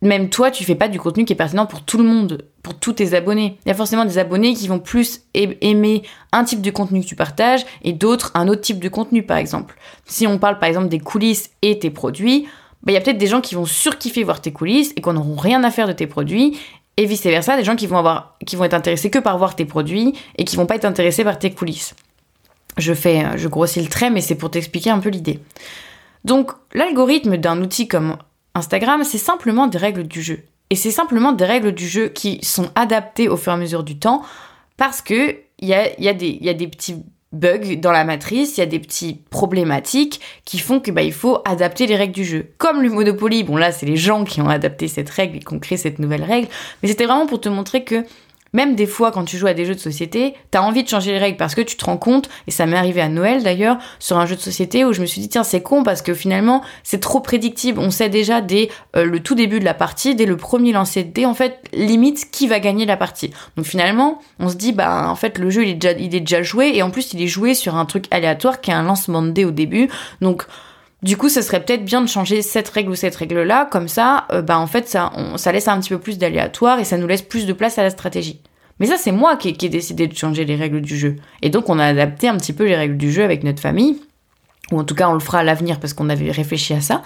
même 0.00 0.28
toi, 0.28 0.50
tu 0.50 0.64
fais 0.64 0.76
pas 0.76 0.88
du 0.88 1.00
contenu 1.00 1.24
qui 1.24 1.32
est 1.32 1.36
pertinent 1.36 1.66
pour 1.66 1.82
tout 1.82 1.98
le 1.98 2.04
monde, 2.04 2.44
pour 2.62 2.78
tous 2.78 2.92
tes 2.92 3.14
abonnés. 3.14 3.58
Il 3.64 3.68
y 3.68 3.72
a 3.72 3.74
forcément 3.74 4.04
des 4.04 4.18
abonnés 4.18 4.54
qui 4.54 4.68
vont 4.68 4.78
plus 4.78 5.22
aimer 5.34 6.02
un 6.30 6.44
type 6.44 6.62
de 6.62 6.70
contenu 6.70 7.00
que 7.00 7.06
tu 7.06 7.16
partages 7.16 7.66
et 7.82 7.92
d'autres 7.92 8.30
un 8.34 8.46
autre 8.46 8.60
type 8.60 8.78
de 8.78 8.88
contenu, 8.88 9.24
par 9.24 9.38
exemple. 9.38 9.76
Si 10.04 10.26
on 10.26 10.38
parle 10.38 10.60
par 10.60 10.68
exemple 10.68 10.88
des 10.88 11.00
coulisses 11.00 11.50
et 11.62 11.80
tes 11.80 11.90
produits, 11.90 12.46
bah, 12.82 12.92
il 12.92 12.94
y 12.94 12.96
a 12.96 13.00
peut-être 13.00 13.18
des 13.18 13.26
gens 13.26 13.40
qui 13.40 13.56
vont 13.56 13.66
surkiffer 13.66 14.22
voir 14.22 14.40
tes 14.40 14.52
coulisses 14.52 14.92
et 14.96 15.00
qu'on 15.00 15.14
n'auront 15.14 15.36
rien 15.36 15.64
à 15.64 15.70
faire 15.72 15.88
de 15.88 15.92
tes 15.92 16.06
produits 16.06 16.58
et 16.98 17.06
vice 17.06 17.22
versa, 17.22 17.56
des 17.56 17.62
gens 17.62 17.76
qui 17.76 17.86
vont 17.86 18.64
être 18.64 18.74
intéressés 18.74 19.08
que 19.08 19.20
par 19.20 19.38
voir 19.38 19.54
tes 19.54 19.64
produits 19.64 20.14
et 20.36 20.44
qui 20.44 20.56
vont 20.56 20.66
pas 20.66 20.74
être 20.74 20.84
intéressés 20.84 21.22
par 21.22 21.38
tes 21.38 21.52
coulisses. 21.52 21.94
Je 22.76 22.92
fais, 22.92 23.24
je 23.36 23.46
grossis 23.46 23.80
le 23.80 23.86
trait, 23.86 24.10
mais 24.10 24.20
c'est 24.20 24.34
pour 24.34 24.50
t'expliquer 24.50 24.90
un 24.90 24.98
peu 24.98 25.08
l'idée. 25.08 25.38
Donc, 26.24 26.50
l'algorithme 26.74 27.36
d'un 27.36 27.62
outil 27.62 27.86
comme 27.86 28.16
Instagram, 28.56 29.04
c'est 29.04 29.16
simplement 29.16 29.68
des 29.68 29.78
règles 29.78 30.08
du 30.08 30.20
jeu. 30.20 30.40
Et 30.70 30.74
c'est 30.74 30.90
simplement 30.90 31.30
des 31.30 31.44
règles 31.44 31.70
du 31.70 31.88
jeu 31.88 32.08
qui 32.08 32.40
sont 32.42 32.68
adaptées 32.74 33.28
au 33.28 33.36
fur 33.36 33.52
et 33.52 33.54
à 33.54 33.58
mesure 33.58 33.84
du 33.84 34.00
temps 34.00 34.22
parce 34.76 35.00
que 35.00 35.36
il 35.60 35.68
y 35.68 35.74
a 35.74 36.14
des 36.14 36.68
petits 36.68 37.04
bugs 37.32 37.76
dans 37.76 37.92
la 37.92 38.04
matrice, 38.04 38.56
il 38.56 38.60
y 38.60 38.62
a 38.62 38.66
des 38.66 38.78
petits 38.78 39.20
problématiques 39.30 40.20
qui 40.44 40.58
font 40.58 40.80
que 40.80 40.90
bah, 40.90 41.02
il 41.02 41.12
faut 41.12 41.40
adapter 41.44 41.86
les 41.86 41.96
règles 41.96 42.14
du 42.14 42.24
jeu. 42.24 42.50
Comme 42.58 42.82
le 42.82 42.90
Monopoly, 42.90 43.44
bon 43.44 43.56
là 43.56 43.72
c'est 43.72 43.86
les 43.86 43.96
gens 43.96 44.24
qui 44.24 44.40
ont 44.40 44.48
adapté 44.48 44.88
cette 44.88 45.10
règle 45.10 45.36
et 45.36 45.40
qui 45.40 45.52
ont 45.52 45.58
créé 45.58 45.76
cette 45.76 45.98
nouvelle 45.98 46.24
règle, 46.24 46.48
mais 46.82 46.88
c'était 46.88 47.04
vraiment 47.04 47.26
pour 47.26 47.40
te 47.40 47.48
montrer 47.48 47.84
que 47.84 48.04
même 48.52 48.74
des 48.74 48.86
fois, 48.86 49.10
quand 49.12 49.24
tu 49.24 49.36
joues 49.36 49.46
à 49.46 49.54
des 49.54 49.64
jeux 49.64 49.74
de 49.74 49.80
société, 49.80 50.34
t'as 50.50 50.60
envie 50.60 50.82
de 50.82 50.88
changer 50.88 51.12
les 51.12 51.18
règles 51.18 51.36
parce 51.36 51.54
que 51.54 51.60
tu 51.60 51.76
te 51.76 51.84
rends 51.84 51.96
compte, 51.96 52.28
et 52.46 52.50
ça 52.50 52.66
m'est 52.66 52.76
arrivé 52.76 53.00
à 53.00 53.08
Noël 53.08 53.42
d'ailleurs, 53.42 53.78
sur 53.98 54.18
un 54.18 54.26
jeu 54.26 54.36
de 54.36 54.40
société 54.40 54.84
où 54.84 54.92
je 54.92 55.00
me 55.00 55.06
suis 55.06 55.20
dit, 55.20 55.28
tiens, 55.28 55.44
c'est 55.44 55.62
con 55.62 55.82
parce 55.82 56.02
que 56.02 56.14
finalement, 56.14 56.62
c'est 56.82 57.00
trop 57.00 57.20
prédictible. 57.20 57.78
On 57.78 57.90
sait 57.90 58.08
déjà 58.08 58.40
dès 58.40 58.68
euh, 58.96 59.04
le 59.04 59.20
tout 59.20 59.34
début 59.34 59.60
de 59.60 59.64
la 59.64 59.74
partie, 59.74 60.14
dès 60.14 60.26
le 60.26 60.36
premier 60.36 60.72
lancer 60.72 61.04
de 61.04 61.12
dés, 61.12 61.26
en 61.26 61.34
fait, 61.34 61.60
limite 61.72 62.30
qui 62.30 62.46
va 62.46 62.60
gagner 62.60 62.86
la 62.86 62.96
partie. 62.96 63.30
Donc 63.56 63.66
finalement, 63.66 64.20
on 64.38 64.48
se 64.48 64.56
dit, 64.56 64.72
bah, 64.72 65.08
en 65.08 65.16
fait, 65.16 65.38
le 65.38 65.50
jeu, 65.50 65.64
il 65.64 65.70
est 65.70 65.74
déjà, 65.74 65.92
il 65.92 66.14
est 66.14 66.20
déjà 66.20 66.42
joué, 66.42 66.72
et 66.74 66.82
en 66.82 66.90
plus, 66.90 67.12
il 67.12 67.22
est 67.22 67.28
joué 67.28 67.54
sur 67.54 67.76
un 67.76 67.84
truc 67.84 68.06
aléatoire 68.10 68.60
qui 68.60 68.70
est 68.70 68.74
un 68.74 68.82
lancement 68.82 69.22
de 69.22 69.30
dés 69.30 69.44
au 69.44 69.50
début. 69.50 69.88
Donc, 70.20 70.44
du 71.02 71.16
coup, 71.16 71.28
ce 71.28 71.42
serait 71.42 71.64
peut-être 71.64 71.84
bien 71.84 72.00
de 72.00 72.08
changer 72.08 72.42
cette 72.42 72.68
règle 72.68 72.90
ou 72.90 72.94
cette 72.96 73.14
règle-là, 73.14 73.68
comme 73.70 73.86
ça, 73.86 74.26
euh, 74.32 74.42
bah 74.42 74.58
en 74.58 74.66
fait, 74.66 74.88
ça, 74.88 75.12
ça 75.36 75.52
laisse 75.52 75.68
un 75.68 75.78
petit 75.78 75.90
peu 75.90 76.00
plus 76.00 76.18
d'aléatoire 76.18 76.80
et 76.80 76.84
ça 76.84 76.96
nous 76.96 77.06
laisse 77.06 77.22
plus 77.22 77.46
de 77.46 77.52
place 77.52 77.78
à 77.78 77.84
la 77.84 77.90
stratégie. 77.90 78.40
Mais 78.80 78.86
ça, 78.86 78.96
c'est 78.96 79.12
moi 79.12 79.36
qui, 79.36 79.48
ai 79.48 79.68
décidé 79.68 80.06
de 80.06 80.16
changer 80.16 80.44
les 80.44 80.56
règles 80.56 80.80
du 80.80 80.96
jeu. 80.96 81.16
Et 81.42 81.50
donc, 81.50 81.68
on 81.68 81.78
a 81.78 81.84
adapté 81.84 82.28
un 82.28 82.36
petit 82.36 82.52
peu 82.52 82.64
les 82.64 82.76
règles 82.76 82.96
du 82.96 83.12
jeu 83.12 83.22
avec 83.22 83.44
notre 83.44 83.60
famille, 83.60 84.00
ou 84.72 84.78
en 84.78 84.84
tout 84.84 84.94
cas, 84.94 85.08
on 85.08 85.14
le 85.14 85.20
fera 85.20 85.38
à 85.38 85.42
l'avenir 85.44 85.80
parce 85.80 85.92
qu'on 85.94 86.08
avait 86.08 86.30
réfléchi 86.30 86.74
à 86.74 86.80
ça. 86.80 87.02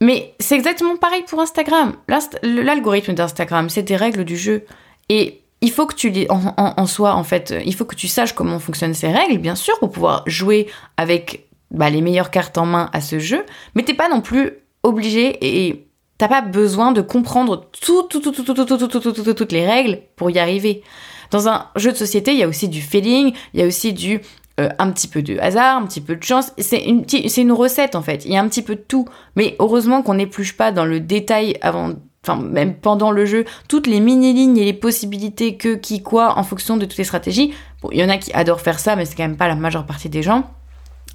Mais 0.00 0.34
c'est 0.38 0.54
exactement 0.54 0.96
pareil 0.96 1.24
pour 1.28 1.40
Instagram. 1.40 1.94
L'algorithme 2.42 3.14
d'Instagram, 3.14 3.68
c'est 3.68 3.82
des 3.82 3.96
règles 3.96 4.24
du 4.24 4.36
jeu. 4.36 4.64
Et 5.08 5.42
il 5.60 5.70
faut 5.70 5.86
que 5.86 5.94
tu 5.94 6.08
les, 6.08 6.26
en, 6.30 6.54
en, 6.56 7.24
fait, 7.24 7.54
il 7.64 7.74
faut 7.74 7.84
que 7.84 7.94
tu 7.94 8.08
saches 8.08 8.32
comment 8.32 8.58
fonctionnent 8.58 8.94
ces 8.94 9.08
règles, 9.08 9.38
bien 9.38 9.54
sûr, 9.54 9.78
pour 9.78 9.90
pouvoir 9.90 10.22
jouer 10.26 10.68
avec 10.96 11.49
bah, 11.70 11.90
les 11.90 12.00
meilleures 12.00 12.30
cartes 12.30 12.58
en 12.58 12.66
main 12.66 12.90
à 12.92 13.00
ce 13.00 13.18
jeu, 13.18 13.44
mais 13.74 13.82
t'es 13.82 13.94
pas 13.94 14.08
non 14.08 14.20
plus 14.20 14.52
obligé 14.82 15.38
et 15.40 15.86
t'as 16.18 16.28
pas 16.28 16.42
besoin 16.42 16.92
de 16.92 17.00
comprendre 17.00 17.68
tout, 17.80 18.02
tout, 18.04 18.20
tout, 18.20 18.32
toutes 18.32 19.52
les 19.52 19.66
règles 19.66 20.00
pour 20.16 20.30
y 20.30 20.38
arriver. 20.38 20.82
Dans 21.30 21.48
un 21.48 21.66
jeu 21.76 21.92
de 21.92 21.96
société, 21.96 22.32
il 22.32 22.38
y 22.38 22.42
a 22.42 22.48
aussi 22.48 22.68
du 22.68 22.82
feeling, 22.82 23.32
il 23.54 23.60
y 23.60 23.62
a 23.62 23.66
aussi 23.66 23.92
du 23.92 24.20
euh, 24.60 24.68
un 24.78 24.90
petit 24.90 25.08
peu 25.08 25.22
de 25.22 25.38
hasard, 25.38 25.78
un 25.78 25.86
petit 25.86 26.00
peu 26.00 26.16
de 26.16 26.22
chance. 26.22 26.52
C'est 26.58 26.84
une, 26.84 27.04
c'est 27.08 27.40
une 27.40 27.52
recette 27.52 27.94
en 27.94 28.02
fait. 28.02 28.24
Il 28.26 28.32
y 28.32 28.36
a 28.36 28.42
un 28.42 28.48
petit 28.48 28.62
peu 28.62 28.74
de 28.74 28.80
tout. 28.80 29.06
Mais 29.36 29.56
heureusement 29.58 30.02
qu'on 30.02 30.14
n'épluche 30.14 30.56
pas 30.56 30.72
dans 30.72 30.84
le 30.84 31.00
détail 31.00 31.56
avant, 31.62 31.92
enfin 32.22 32.36
même 32.36 32.74
pendant 32.74 33.12
le 33.12 33.24
jeu, 33.24 33.44
toutes 33.68 33.86
les 33.86 34.00
mini-lignes 34.00 34.58
et 34.58 34.64
les 34.64 34.72
possibilités 34.74 35.56
que, 35.56 35.76
qui, 35.76 36.02
quoi, 36.02 36.36
en 36.36 36.42
fonction 36.42 36.76
de 36.76 36.84
toutes 36.84 36.98
les 36.98 37.04
stratégies. 37.04 37.54
Bon, 37.80 37.88
il 37.92 38.00
y 38.00 38.04
en 38.04 38.10
a 38.10 38.18
qui 38.18 38.32
adorent 38.34 38.60
faire 38.60 38.80
ça, 38.80 38.96
mais 38.96 39.06
c'est 39.06 39.14
quand 39.14 39.22
même 39.22 39.38
pas 39.38 39.48
la 39.48 39.54
majeure 39.54 39.86
partie 39.86 40.10
des 40.10 40.22
gens. 40.22 40.50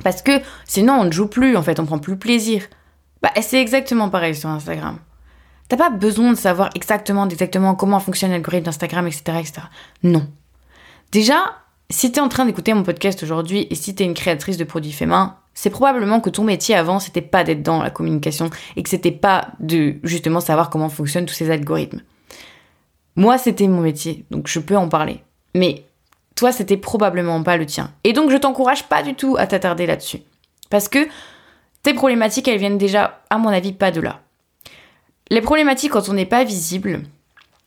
Parce 0.03 0.21
que 0.21 0.41
sinon, 0.65 0.93
on 0.93 1.03
ne 1.05 1.11
joue 1.11 1.27
plus, 1.27 1.55
en 1.55 1.63
fait, 1.63 1.79
on 1.79 1.85
prend 1.85 1.99
plus 1.99 2.17
plaisir. 2.17 2.63
Bah, 3.21 3.31
c'est 3.41 3.61
exactement 3.61 4.09
pareil 4.09 4.35
sur 4.35 4.49
Instagram. 4.49 4.97
T'as 5.67 5.77
pas 5.77 5.89
besoin 5.89 6.31
de 6.31 6.37
savoir 6.37 6.69
exactement, 6.75 7.27
exactement 7.27 7.73
comment 7.73 7.99
fonctionne 7.99 8.31
l'algorithme 8.31 8.65
d'Instagram, 8.65 9.07
etc., 9.07 9.21
etc. 9.39 9.53
Non. 10.03 10.27
Déjà, 11.11 11.37
si 11.89 12.11
t'es 12.11 12.19
en 12.19 12.29
train 12.29 12.45
d'écouter 12.45 12.73
mon 12.73 12.83
podcast 12.83 13.23
aujourd'hui 13.23 13.67
et 13.69 13.75
si 13.75 13.95
t'es 13.95 14.03
une 14.03 14.13
créatrice 14.13 14.57
de 14.57 14.63
produits 14.63 14.91
faits 14.91 15.07
main, 15.07 15.37
c'est 15.53 15.69
probablement 15.69 16.19
que 16.19 16.29
ton 16.29 16.43
métier 16.43 16.75
avant, 16.75 16.99
c'était 16.99 17.21
pas 17.21 17.43
d'être 17.43 17.63
dans 17.63 17.81
la 17.81 17.89
communication 17.89 18.49
et 18.75 18.83
que 18.83 18.89
c'était 18.89 19.11
pas 19.11 19.47
de 19.59 19.95
justement 20.03 20.41
savoir 20.41 20.69
comment 20.69 20.89
fonctionnent 20.89 21.25
tous 21.25 21.33
ces 21.33 21.49
algorithmes. 21.49 22.01
Moi, 23.15 23.37
c'était 23.37 23.67
mon 23.67 23.81
métier, 23.81 24.25
donc 24.29 24.47
je 24.47 24.59
peux 24.59 24.75
en 24.75 24.89
parler. 24.89 25.23
Mais 25.55 25.84
toi, 26.35 26.51
c'était 26.51 26.77
probablement 26.77 27.41
pas 27.43 27.57
le 27.57 27.65
tien. 27.65 27.91
Et 28.03 28.13
donc, 28.13 28.29
je 28.29 28.37
t'encourage 28.37 28.83
pas 28.83 29.03
du 29.03 29.15
tout 29.15 29.35
à 29.37 29.47
t'attarder 29.47 29.85
là-dessus. 29.85 30.21
Parce 30.69 30.89
que 30.89 31.07
tes 31.83 31.93
problématiques, 31.93 32.47
elles 32.47 32.59
viennent 32.59 32.77
déjà, 32.77 33.21
à 33.29 33.37
mon 33.37 33.49
avis, 33.49 33.71
pas 33.71 33.91
de 33.91 34.01
là. 34.01 34.21
Les 35.29 35.41
problématiques, 35.41 35.91
quand 35.91 36.09
on 36.09 36.13
n'est 36.13 36.25
pas 36.25 36.43
visible, 36.43 37.03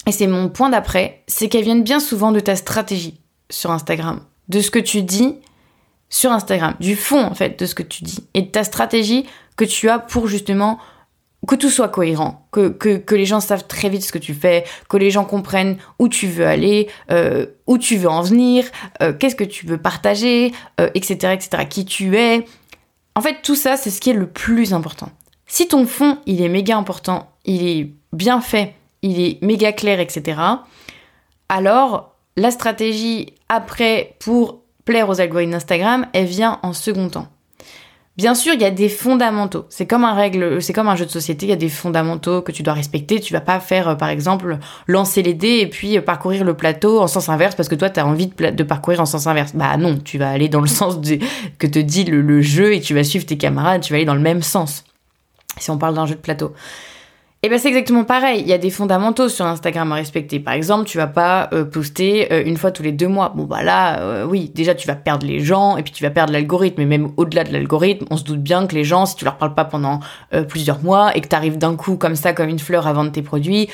et 0.06 0.12
c'est 0.12 0.26
mon 0.26 0.48
point 0.48 0.70
d'après, 0.70 1.22
c'est 1.26 1.48
qu'elles 1.48 1.64
viennent 1.64 1.82
bien 1.82 2.00
souvent 2.00 2.32
de 2.32 2.40
ta 2.40 2.56
stratégie 2.56 3.20
sur 3.50 3.70
Instagram, 3.70 4.20
de 4.48 4.60
ce 4.60 4.70
que 4.70 4.78
tu 4.78 5.02
dis 5.02 5.36
sur 6.10 6.32
Instagram, 6.32 6.74
du 6.80 6.96
fond 6.96 7.22
en 7.22 7.34
fait 7.34 7.58
de 7.58 7.66
ce 7.66 7.74
que 7.74 7.82
tu 7.82 8.04
dis 8.04 8.24
et 8.34 8.42
de 8.42 8.48
ta 8.48 8.64
stratégie 8.64 9.26
que 9.56 9.64
tu 9.64 9.88
as 9.90 9.98
pour 9.98 10.26
justement 10.26 10.78
que 11.48 11.54
tout 11.54 11.70
soit 11.70 11.88
cohérent, 11.88 12.46
que, 12.52 13.14
les 13.14 13.24
gens 13.24 13.40
savent 13.40 13.66
très 13.66 13.88
vite 13.88 14.04
ce 14.04 14.12
que 14.12 14.18
tu 14.18 14.34
fais, 14.34 14.64
que 14.88 14.98
les 14.98 15.10
gens 15.10 15.24
comprennent 15.24 15.78
où 15.98 16.08
tu 16.08 16.26
veux 16.26 16.46
aller, 16.46 16.88
euh, 17.10 17.46
où 17.66 17.78
tu 17.78 17.96
veux 17.96 18.08
en 18.08 18.20
venir, 18.20 18.66
euh, 19.02 19.14
qu'est-ce 19.14 19.34
que 19.34 19.44
tu 19.44 19.66
veux 19.66 19.78
partager, 19.78 20.52
etc., 20.94 21.18
euh, 21.24 21.32
etc., 21.32 21.64
qui 21.68 21.86
tu 21.86 22.16
es. 22.18 22.44
En 23.14 23.22
fait, 23.22 23.38
tout 23.42 23.54
ça, 23.54 23.78
c'est 23.78 23.90
ce 23.90 24.00
qui 24.00 24.10
est 24.10 24.14
le 24.14 24.28
plus 24.28 24.74
important. 24.74 25.08
Si 25.46 25.66
ton 25.66 25.86
fond, 25.86 26.18
il 26.26 26.42
est 26.42 26.50
méga 26.50 26.76
important, 26.76 27.30
il 27.46 27.66
est 27.66 27.90
bien 28.12 28.42
fait, 28.42 28.74
il 29.00 29.18
est 29.18 29.42
méga 29.42 29.72
clair, 29.72 30.00
etc., 30.00 30.38
alors 31.48 32.14
la 32.36 32.50
stratégie 32.50 33.32
après 33.48 34.16
pour 34.18 34.60
plaire 34.84 35.08
aux 35.08 35.18
algorithmes 35.18 35.52
d'Instagram, 35.52 36.06
elle 36.12 36.26
vient 36.26 36.60
en 36.62 36.74
second 36.74 37.08
temps. 37.08 37.28
Bien 38.18 38.34
sûr, 38.34 38.52
il 38.52 38.60
y 38.60 38.64
a 38.64 38.72
des 38.72 38.88
fondamentaux. 38.88 39.66
C'est 39.68 39.86
comme 39.86 40.04
un 40.04 40.12
règle, 40.12 40.60
c'est 40.60 40.72
comme 40.72 40.88
un 40.88 40.96
jeu 40.96 41.06
de 41.06 41.10
société. 41.10 41.46
Il 41.46 41.50
y 41.50 41.52
a 41.52 41.56
des 41.56 41.68
fondamentaux 41.68 42.42
que 42.42 42.50
tu 42.50 42.64
dois 42.64 42.74
respecter. 42.74 43.20
Tu 43.20 43.32
vas 43.32 43.40
pas 43.40 43.60
faire, 43.60 43.90
euh, 43.90 43.94
par 43.94 44.08
exemple, 44.08 44.58
lancer 44.88 45.22
les 45.22 45.34
dés 45.34 45.60
et 45.60 45.68
puis 45.68 45.96
euh, 45.96 46.02
parcourir 46.02 46.42
le 46.42 46.54
plateau 46.54 47.00
en 47.00 47.06
sens 47.06 47.28
inverse 47.28 47.54
parce 47.54 47.68
que 47.68 47.76
toi, 47.76 47.90
tu 47.90 48.00
as 48.00 48.06
envie 48.06 48.26
de, 48.26 48.62
parcourir 48.64 49.00
en 49.00 49.06
sens 49.06 49.28
inverse. 49.28 49.54
Bah 49.54 49.76
non, 49.76 49.96
tu 49.96 50.18
vas 50.18 50.30
aller 50.30 50.48
dans 50.48 50.60
le 50.60 50.66
sens 50.66 50.98
que 51.58 51.66
te 51.68 51.78
dit 51.78 52.04
le 52.06 52.42
jeu 52.42 52.74
et 52.74 52.80
tu 52.80 52.92
vas 52.92 53.04
suivre 53.04 53.24
tes 53.24 53.38
camarades. 53.38 53.82
Tu 53.82 53.92
vas 53.92 53.98
aller 53.98 54.04
dans 54.04 54.16
le 54.16 54.20
même 54.20 54.42
sens. 54.42 54.82
Si 55.56 55.70
on 55.70 55.78
parle 55.78 55.94
d'un 55.94 56.06
jeu 56.06 56.16
de 56.16 56.20
plateau. 56.20 56.52
Et 57.40 57.46
eh 57.46 57.50
ben 57.50 57.58
c'est 57.60 57.68
exactement 57.68 58.02
pareil. 58.02 58.40
Il 58.40 58.48
y 58.48 58.52
a 58.52 58.58
des 58.58 58.68
fondamentaux 58.68 59.28
sur 59.28 59.46
Instagram 59.46 59.92
à 59.92 59.94
respecter. 59.94 60.40
Par 60.40 60.54
exemple, 60.54 60.88
tu 60.88 60.98
vas 60.98 61.06
pas 61.06 61.48
euh, 61.52 61.64
poster 61.64 62.32
euh, 62.32 62.42
une 62.44 62.56
fois 62.56 62.72
tous 62.72 62.82
les 62.82 62.90
deux 62.90 63.06
mois. 63.06 63.32
Bon 63.32 63.44
bah 63.44 63.62
là, 63.62 64.00
euh, 64.00 64.24
oui, 64.24 64.50
déjà 64.52 64.74
tu 64.74 64.88
vas 64.88 64.96
perdre 64.96 65.24
les 65.24 65.38
gens 65.38 65.76
et 65.76 65.84
puis 65.84 65.92
tu 65.92 66.02
vas 66.02 66.10
perdre 66.10 66.32
l'algorithme. 66.32 66.80
Et 66.80 66.84
même 66.84 67.12
au-delà 67.16 67.44
de 67.44 67.52
l'algorithme, 67.52 68.06
on 68.10 68.16
se 68.16 68.24
doute 68.24 68.42
bien 68.42 68.66
que 68.66 68.74
les 68.74 68.82
gens, 68.82 69.06
si 69.06 69.14
tu 69.14 69.24
leur 69.24 69.36
parles 69.36 69.54
pas 69.54 69.64
pendant 69.64 70.00
plusieurs 70.48 70.82
mois 70.82 71.16
et 71.16 71.20
que 71.20 71.28
t'arrives 71.28 71.58
d'un 71.58 71.76
coup 71.76 71.96
comme 71.96 72.16
ça, 72.16 72.32
comme 72.32 72.48
une 72.48 72.58
fleur 72.58 72.88
à 72.88 72.92
vendre 72.92 73.12
tes 73.12 73.22
produits, 73.22 73.68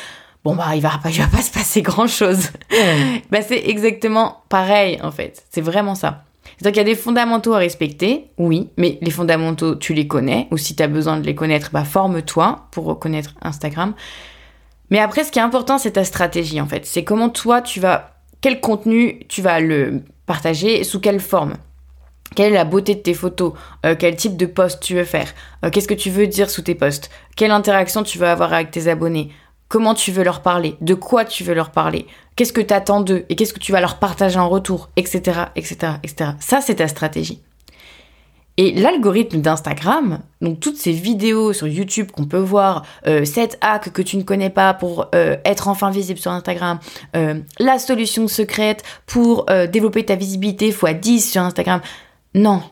bon 0.44 0.54
bah 0.54 0.72
il 0.74 0.82
va 0.82 1.00
pas, 1.02 1.08
il 1.08 1.22
va 1.22 1.28
pas 1.28 1.40
se 1.40 1.50
passer 1.50 1.80
grand 1.80 2.06
chose. 2.06 2.50
bah 3.30 3.40
c'est 3.40 3.66
exactement 3.66 4.42
pareil 4.50 4.98
en 5.02 5.10
fait. 5.10 5.42
C'est 5.50 5.62
vraiment 5.62 5.94
ça. 5.94 6.24
C'est-à-dire 6.58 6.82
y 6.82 6.86
a 6.86 6.88
des 6.88 6.94
fondamentaux 6.94 7.54
à 7.54 7.58
respecter, 7.58 8.30
oui, 8.38 8.70
mais 8.76 8.98
les 9.00 9.10
fondamentaux, 9.10 9.74
tu 9.74 9.94
les 9.94 10.06
connais, 10.06 10.48
ou 10.50 10.56
si 10.56 10.76
tu 10.76 10.82
as 10.82 10.88
besoin 10.88 11.18
de 11.18 11.26
les 11.26 11.34
connaître, 11.34 11.70
bah 11.72 11.84
forme-toi 11.84 12.68
pour 12.70 12.84
reconnaître 12.84 13.34
Instagram. 13.42 13.94
Mais 14.90 14.98
après, 14.98 15.24
ce 15.24 15.32
qui 15.32 15.38
est 15.38 15.42
important, 15.42 15.78
c'est 15.78 15.92
ta 15.92 16.04
stratégie, 16.04 16.60
en 16.60 16.66
fait. 16.66 16.86
C'est 16.86 17.04
comment 17.04 17.28
toi, 17.28 17.62
tu 17.62 17.80
vas... 17.80 18.10
Quel 18.40 18.60
contenu 18.60 19.20
tu 19.28 19.40
vas 19.40 19.58
le 19.58 20.02
partager 20.26 20.84
sous 20.84 21.00
quelle 21.00 21.20
forme. 21.20 21.54
Quelle 22.34 22.52
est 22.52 22.56
la 22.56 22.64
beauté 22.64 22.94
de 22.94 23.00
tes 23.00 23.14
photos? 23.14 23.52
Euh, 23.86 23.94
Quel 23.98 24.16
type 24.16 24.36
de 24.36 24.46
post 24.46 24.82
tu 24.82 24.94
veux 24.94 25.04
faire? 25.04 25.32
Euh, 25.64 25.70
Qu'est-ce 25.70 25.88
que 25.88 25.94
tu 25.94 26.10
veux 26.10 26.26
dire 26.26 26.50
sous 26.50 26.62
tes 26.62 26.74
posts? 26.74 27.10
Quelle 27.36 27.52
interaction 27.52 28.02
tu 28.02 28.18
veux 28.18 28.26
avoir 28.26 28.52
avec 28.52 28.70
tes 28.70 28.88
abonnés? 28.88 29.30
Comment 29.74 29.94
tu 29.94 30.12
veux 30.12 30.22
leur 30.22 30.40
parler 30.40 30.76
De 30.80 30.94
quoi 30.94 31.24
tu 31.24 31.42
veux 31.42 31.52
leur 31.52 31.70
parler 31.70 32.06
Qu'est-ce 32.36 32.52
que 32.52 32.60
tu 32.60 32.72
attends 32.72 33.00
d'eux 33.00 33.26
et 33.28 33.34
qu'est-ce 33.34 33.52
que 33.52 33.58
tu 33.58 33.72
vas 33.72 33.80
leur 33.80 33.98
partager 33.98 34.38
en 34.38 34.48
retour, 34.48 34.88
etc., 34.94 35.46
etc., 35.56 35.94
etc. 36.04 36.30
Ça, 36.38 36.60
c'est 36.60 36.76
ta 36.76 36.86
stratégie. 36.86 37.42
Et 38.56 38.70
l'algorithme 38.70 39.40
d'Instagram, 39.40 40.20
donc 40.40 40.60
toutes 40.60 40.76
ces 40.76 40.92
vidéos 40.92 41.52
sur 41.52 41.66
YouTube 41.66 42.12
qu'on 42.12 42.26
peut 42.26 42.38
voir, 42.38 42.84
euh, 43.08 43.24
cette 43.24 43.58
hack 43.62 43.92
que 43.92 44.00
tu 44.00 44.16
ne 44.16 44.22
connais 44.22 44.48
pas 44.48 44.74
pour 44.74 45.08
euh, 45.12 45.38
être 45.44 45.66
enfin 45.66 45.90
visible 45.90 46.20
sur 46.20 46.30
Instagram, 46.30 46.78
euh, 47.16 47.40
la 47.58 47.80
solution 47.80 48.28
secrète 48.28 48.84
pour 49.06 49.46
développer 49.72 50.04
ta 50.04 50.14
visibilité 50.14 50.68
x 50.68 50.84
10 50.84 51.32
sur 51.32 51.42
Instagram. 51.42 51.80
Non, 52.36 52.62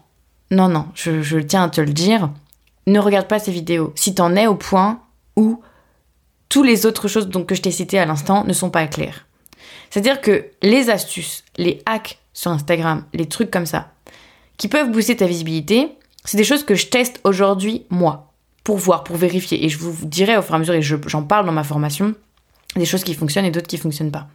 non, 0.52 0.68
non, 0.68 0.86
je, 0.94 1.20
je 1.20 1.40
tiens 1.40 1.64
à 1.64 1.68
te 1.68 1.80
le 1.80 1.92
dire. 1.92 2.30
Ne 2.86 3.00
regarde 3.00 3.26
pas 3.26 3.40
ces 3.40 3.50
vidéos. 3.50 3.92
Si 3.96 4.14
t'en 4.14 4.36
es 4.36 4.46
au 4.46 4.54
point 4.54 5.00
où 5.34 5.60
toutes 6.52 6.66
les 6.66 6.84
autres 6.84 7.08
choses 7.08 7.28
donc, 7.28 7.46
que 7.46 7.54
je 7.54 7.62
t'ai 7.62 7.70
citées 7.70 7.98
à 7.98 8.04
l'instant 8.04 8.44
ne 8.44 8.52
sont 8.52 8.68
pas 8.68 8.86
claires. 8.86 9.26
C'est-à-dire 9.88 10.20
que 10.20 10.50
les 10.60 10.90
astuces, 10.90 11.44
les 11.56 11.80
hacks 11.86 12.18
sur 12.34 12.50
Instagram, 12.50 13.06
les 13.14 13.26
trucs 13.26 13.50
comme 13.50 13.64
ça, 13.64 13.92
qui 14.58 14.68
peuvent 14.68 14.90
booster 14.90 15.16
ta 15.16 15.26
visibilité, 15.26 15.88
c'est 16.26 16.36
des 16.36 16.44
choses 16.44 16.62
que 16.62 16.74
je 16.74 16.88
teste 16.88 17.20
aujourd'hui, 17.24 17.86
moi, 17.88 18.34
pour 18.64 18.76
voir, 18.76 19.02
pour 19.02 19.16
vérifier. 19.16 19.64
Et 19.64 19.70
je 19.70 19.78
vous 19.78 20.04
dirai 20.04 20.36
au 20.36 20.42
fur 20.42 20.52
et 20.52 20.56
à 20.56 20.58
mesure, 20.58 20.74
et 20.74 20.82
j'en 20.82 21.22
parle 21.22 21.46
dans 21.46 21.52
ma 21.52 21.64
formation, 21.64 22.14
des 22.76 22.84
choses 22.84 23.02
qui 23.02 23.14
fonctionnent 23.14 23.46
et 23.46 23.50
d'autres 23.50 23.66
qui 23.66 23.78
fonctionnent 23.78 24.12
pas. 24.12 24.26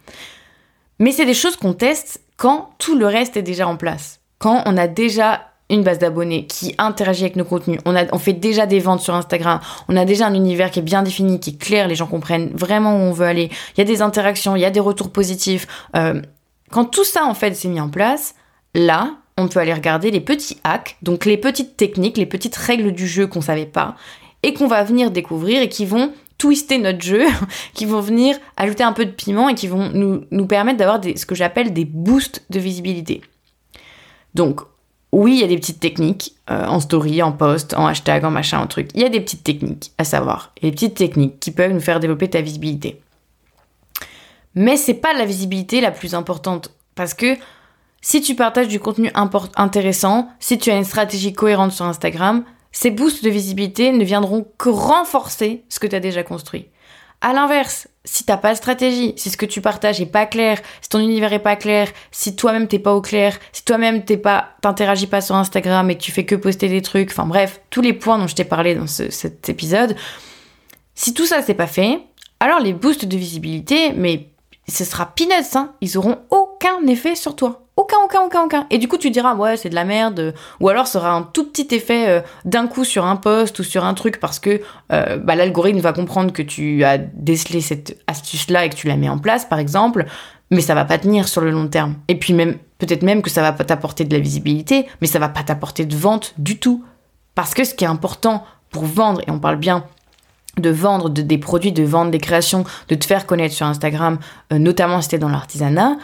Mais 0.98 1.12
c'est 1.12 1.24
des 1.24 1.34
choses 1.34 1.54
qu'on 1.54 1.72
teste 1.72 2.20
quand 2.36 2.70
tout 2.78 2.98
le 2.98 3.06
reste 3.06 3.36
est 3.36 3.42
déjà 3.42 3.68
en 3.68 3.76
place. 3.76 4.18
Quand 4.40 4.64
on 4.66 4.76
a 4.76 4.88
déjà 4.88 5.47
une 5.70 5.82
base 5.82 5.98
d'abonnés 5.98 6.46
qui 6.46 6.74
interagit 6.78 7.24
avec 7.24 7.36
nos 7.36 7.44
contenus. 7.44 7.80
On, 7.84 7.94
a, 7.94 8.04
on 8.12 8.18
fait 8.18 8.32
déjà 8.32 8.66
des 8.66 8.80
ventes 8.80 9.00
sur 9.00 9.14
Instagram. 9.14 9.60
On 9.88 9.96
a 9.96 10.04
déjà 10.04 10.26
un 10.26 10.34
univers 10.34 10.70
qui 10.70 10.78
est 10.78 10.82
bien 10.82 11.02
défini, 11.02 11.40
qui 11.40 11.50
est 11.50 11.58
clair. 11.58 11.88
Les 11.88 11.94
gens 11.94 12.06
comprennent 12.06 12.50
vraiment 12.54 12.94
où 12.94 13.00
on 13.00 13.12
veut 13.12 13.26
aller. 13.26 13.50
Il 13.76 13.78
y 13.78 13.80
a 13.82 13.84
des 13.84 14.02
interactions, 14.02 14.56
il 14.56 14.60
y 14.60 14.64
a 14.64 14.70
des 14.70 14.80
retours 14.80 15.10
positifs. 15.10 15.66
Euh, 15.96 16.22
quand 16.70 16.86
tout 16.86 17.04
ça, 17.04 17.24
en 17.24 17.34
fait, 17.34 17.54
s'est 17.54 17.68
mis 17.68 17.80
en 17.80 17.88
place, 17.88 18.34
là, 18.74 19.16
on 19.36 19.48
peut 19.48 19.60
aller 19.60 19.74
regarder 19.74 20.10
les 20.10 20.20
petits 20.20 20.58
hacks, 20.64 20.96
donc 21.02 21.24
les 21.24 21.36
petites 21.36 21.76
techniques, 21.76 22.16
les 22.16 22.26
petites 22.26 22.56
règles 22.56 22.92
du 22.92 23.06
jeu 23.06 23.26
qu'on 23.26 23.40
savait 23.40 23.66
pas 23.66 23.94
et 24.42 24.54
qu'on 24.54 24.68
va 24.68 24.82
venir 24.82 25.10
découvrir 25.10 25.62
et 25.62 25.68
qui 25.68 25.86
vont 25.86 26.12
twister 26.38 26.78
notre 26.78 27.02
jeu, 27.02 27.24
qui 27.74 27.84
vont 27.84 28.00
venir 28.00 28.36
ajouter 28.56 28.84
un 28.84 28.92
peu 28.92 29.04
de 29.04 29.10
piment 29.10 29.48
et 29.48 29.54
qui 29.54 29.68
vont 29.68 29.90
nous, 29.92 30.24
nous 30.30 30.46
permettre 30.46 30.78
d'avoir 30.78 31.00
ce 31.02 31.26
que 31.26 31.34
j'appelle 31.34 31.72
des 31.72 31.84
boosts 31.84 32.44
de 32.50 32.60
visibilité. 32.60 33.22
Donc, 34.34 34.60
oui, 35.12 35.34
il 35.34 35.40
y 35.40 35.44
a 35.44 35.46
des 35.46 35.56
petites 35.56 35.80
techniques 35.80 36.34
euh, 36.50 36.66
en 36.66 36.80
story, 36.80 37.22
en 37.22 37.32
post, 37.32 37.74
en 37.74 37.86
hashtag, 37.86 38.24
en 38.24 38.30
machin, 38.30 38.60
en 38.60 38.66
truc. 38.66 38.90
Il 38.94 39.00
y 39.00 39.04
a 39.04 39.08
des 39.08 39.20
petites 39.20 39.42
techniques 39.42 39.92
à 39.96 40.04
savoir. 40.04 40.52
Et 40.58 40.66
des 40.66 40.72
petites 40.72 40.96
techniques 40.96 41.40
qui 41.40 41.50
peuvent 41.50 41.72
nous 41.72 41.80
faire 41.80 42.00
développer 42.00 42.28
ta 42.28 42.42
visibilité. 42.42 43.00
Mais 44.54 44.76
c'est 44.76 44.94
pas 44.94 45.14
la 45.14 45.24
visibilité 45.24 45.80
la 45.80 45.90
plus 45.90 46.14
importante. 46.14 46.74
Parce 46.94 47.14
que 47.14 47.36
si 48.00 48.20
tu 48.20 48.34
partages 48.34 48.68
du 48.68 48.80
contenu 48.80 49.10
intéressant, 49.56 50.28
si 50.40 50.58
tu 50.58 50.70
as 50.70 50.76
une 50.76 50.84
stratégie 50.84 51.32
cohérente 51.32 51.72
sur 51.72 51.86
Instagram, 51.86 52.44
ces 52.70 52.90
boosts 52.90 53.24
de 53.24 53.30
visibilité 53.30 53.92
ne 53.92 54.04
viendront 54.04 54.46
que 54.58 54.68
renforcer 54.68 55.64
ce 55.68 55.80
que 55.80 55.86
tu 55.86 55.96
as 55.96 56.00
déjà 56.00 56.22
construit. 56.22 56.66
À 57.20 57.32
l'inverse, 57.32 57.88
si 58.04 58.24
t'as 58.24 58.36
pas 58.36 58.52
de 58.52 58.56
stratégie, 58.56 59.12
si 59.16 59.28
ce 59.28 59.36
que 59.36 59.46
tu 59.46 59.60
partages 59.60 60.00
est 60.00 60.06
pas 60.06 60.24
clair, 60.24 60.60
si 60.80 60.88
ton 60.88 61.00
univers 61.00 61.32
est 61.32 61.40
pas 61.40 61.56
clair, 61.56 61.88
si 62.12 62.36
toi-même 62.36 62.68
t'es 62.68 62.78
pas 62.78 62.94
au 62.94 63.00
clair, 63.00 63.36
si 63.52 63.64
toi-même 63.64 64.04
t'es 64.04 64.16
pas, 64.16 64.50
t'interagis 64.60 65.08
pas 65.08 65.20
sur 65.20 65.34
Instagram 65.34 65.90
et 65.90 65.96
que 65.96 66.02
tu 66.02 66.12
fais 66.12 66.24
que 66.24 66.36
poster 66.36 66.68
des 66.68 66.80
trucs, 66.80 67.10
enfin 67.10 67.26
bref, 67.26 67.60
tous 67.70 67.80
les 67.80 67.92
points 67.92 68.18
dont 68.18 68.28
je 68.28 68.36
t'ai 68.36 68.44
parlé 68.44 68.76
dans 68.76 68.86
cet 68.86 69.48
épisode, 69.48 69.96
si 70.94 71.12
tout 71.12 71.26
ça 71.26 71.42
c'est 71.42 71.54
pas 71.54 71.66
fait, 71.66 72.00
alors 72.38 72.60
les 72.60 72.72
boosts 72.72 73.04
de 73.04 73.16
visibilité, 73.16 73.92
mais 73.92 74.28
ce 74.68 74.84
sera 74.84 75.06
peanuts, 75.06 75.56
hein, 75.56 75.72
ils 75.80 75.98
auront 75.98 76.18
aucun 76.30 76.86
effet 76.86 77.16
sur 77.16 77.34
toi. 77.34 77.67
Aucun, 77.88 78.04
aucun, 78.04 78.20
aucun, 78.26 78.44
aucun. 78.44 78.66
Et 78.68 78.76
du 78.76 78.86
coup, 78.86 78.98
tu 78.98 79.10
diras, 79.10 79.34
ouais, 79.34 79.56
c'est 79.56 79.70
de 79.70 79.74
la 79.74 79.84
merde. 79.84 80.34
Ou 80.60 80.68
alors, 80.68 80.86
ça 80.86 80.98
aura 80.98 81.12
un 81.12 81.22
tout 81.22 81.48
petit 81.50 81.74
effet 81.74 82.08
euh, 82.08 82.20
d'un 82.44 82.66
coup 82.66 82.84
sur 82.84 83.06
un 83.06 83.16
post 83.16 83.58
ou 83.60 83.62
sur 83.62 83.84
un 83.84 83.94
truc 83.94 84.20
parce 84.20 84.38
que 84.38 84.60
euh, 84.92 85.16
bah, 85.16 85.34
l'algorithme 85.34 85.78
va 85.80 85.94
comprendre 85.94 86.32
que 86.32 86.42
tu 86.42 86.84
as 86.84 86.98
décelé 86.98 87.62
cette 87.62 87.98
astuce-là 88.06 88.66
et 88.66 88.68
que 88.68 88.74
tu 88.74 88.88
la 88.88 88.96
mets 88.96 89.08
en 89.08 89.16
place, 89.16 89.46
par 89.46 89.58
exemple. 89.58 90.04
Mais 90.50 90.60
ça 90.60 90.74
va 90.74 90.84
pas 90.84 90.98
tenir 90.98 91.28
sur 91.28 91.40
le 91.40 91.50
long 91.50 91.68
terme. 91.68 91.94
Et 92.08 92.18
puis 92.18 92.34
même, 92.34 92.58
peut-être 92.78 93.02
même 93.02 93.22
que 93.22 93.30
ça 93.30 93.40
va 93.40 93.52
pas 93.52 93.64
t'apporter 93.64 94.04
de 94.04 94.14
la 94.14 94.20
visibilité, 94.20 94.86
mais 95.00 95.06
ça 95.06 95.18
va 95.18 95.30
pas 95.30 95.42
t'apporter 95.42 95.86
de 95.86 95.96
vente 95.96 96.34
du 96.36 96.58
tout. 96.58 96.84
Parce 97.34 97.54
que 97.54 97.64
ce 97.64 97.72
qui 97.72 97.84
est 97.84 97.88
important 97.88 98.44
pour 98.70 98.84
vendre, 98.84 99.22
et 99.26 99.30
on 99.30 99.38
parle 99.38 99.56
bien 99.56 99.84
de 100.58 100.70
vendre 100.70 101.08
des 101.08 101.38
produits, 101.38 101.72
de 101.72 101.84
vendre 101.84 102.10
des 102.10 102.18
créations, 102.18 102.64
de 102.88 102.94
te 102.94 103.06
faire 103.06 103.26
connaître 103.26 103.54
sur 103.54 103.66
Instagram, 103.66 104.18
euh, 104.52 104.58
notamment 104.58 105.00
si 105.00 105.08
t'es 105.08 105.18
dans 105.18 105.28
l'artisanat, 105.28 105.96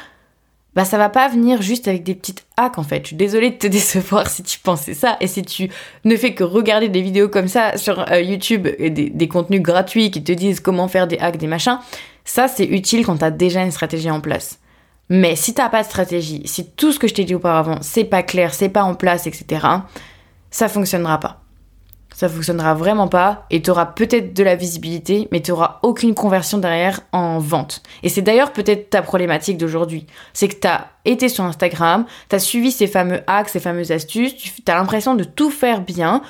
bah 0.75 0.85
ça 0.85 0.99
va 0.99 1.09
pas 1.09 1.29
venir 1.29 1.63
juste 1.63 1.87
avec 1.87 2.03
des 2.03 2.15
petites 2.15 2.47
hacks 2.57 2.79
en 2.79 2.83
fait. 2.83 3.03
Je 3.03 3.09
suis 3.09 3.17
désolée 3.17 3.51
de 3.51 3.57
te 3.57 3.67
décevoir 3.69 4.29
si 4.29 4.43
tu 4.43 4.59
pensais 4.59 4.95
ça 4.95 5.17
et 5.21 5.27
si 5.27 5.43
tu 5.43 5.71
ne 6.05 6.17
fais 6.17 6.35
que 6.35 6.45
regarder 6.45 6.89
des 6.89 7.03
vidéos 7.03 7.29
comme 7.29 7.49
ça 7.49 7.77
sur 7.77 8.11
euh, 8.11 8.21
YouTube 8.21 8.69
et 8.79 8.91
des, 8.91 9.29
contenus 9.29 9.63
gratuits 9.63 10.11
qui 10.11 10.23
te 10.23 10.33
disent 10.33 10.61
comment 10.61 10.89
faire 10.89 11.07
des 11.07 11.19
hacks, 11.19 11.37
des 11.37 11.47
machins. 11.47 11.79
Ça 12.25 12.49
c'est 12.49 12.67
utile 12.67 13.07
quand 13.07 13.19
t'as 13.19 13.31
déjà 13.31 13.63
une 13.63 13.71
stratégie 13.71 14.11
en 14.11 14.21
place. 14.21 14.59
Mais 15.11 15.37
si 15.37 15.53
t'as 15.55 15.69
pas 15.69 15.83
de 15.83 15.87
stratégie, 15.87 16.43
si 16.47 16.71
tout 16.71 16.91
ce 16.91 16.99
que 16.99 17.09
je 17.09 17.15
t'ai 17.15 17.25
dit 17.25 17.35
auparavant 17.35 17.79
c'est 17.81 18.05
pas 18.05 18.23
clair, 18.23 18.55
c'est 18.55 18.69
pas 18.69 18.85
en 18.85 18.95
place, 18.95 19.27
etc., 19.27 19.67
ça 20.51 20.69
fonctionnera 20.69 21.21
pas 21.21 21.44
ça 22.15 22.29
fonctionnera 22.29 22.75
vraiment 22.75 23.09
pas 23.09 23.45
et 23.51 23.61
tu 23.61 23.71
auras 23.71 23.87
peut-être 23.87 24.33
de 24.33 24.43
la 24.43 24.55
visibilité, 24.55 25.29
mais 25.33 25.43
tu 25.43 25.53
aucune 25.83 26.15
conversion 26.15 26.59
derrière 26.59 27.01
en 27.13 27.39
vente. 27.39 27.83
Et 28.03 28.09
c'est 28.09 28.23
d'ailleurs 28.23 28.53
peut-être 28.53 28.91
ta 28.91 29.03
problématique 29.03 29.59
d'aujourd'hui. 29.59 30.07
C'est 30.33 30.49
que 30.49 30.59
tu 30.59 30.67
as 30.67 30.93
été 31.05 31.29
sur 31.29 31.45
Instagram, 31.45 32.07
tu 32.31 32.37
as 32.37 32.39
suivi 32.39 32.71
ces 32.71 32.87
fameux 32.87 33.21
hacks, 33.27 33.51
ces 33.51 33.61
fameuses 33.61 33.93
astuces, 33.93 34.37
tu 34.37 34.53
as 34.67 34.75
l'impression 34.75 35.15
de 35.15 35.25
tout 35.25 35.51
faire 35.51 35.81
bien 35.81 36.23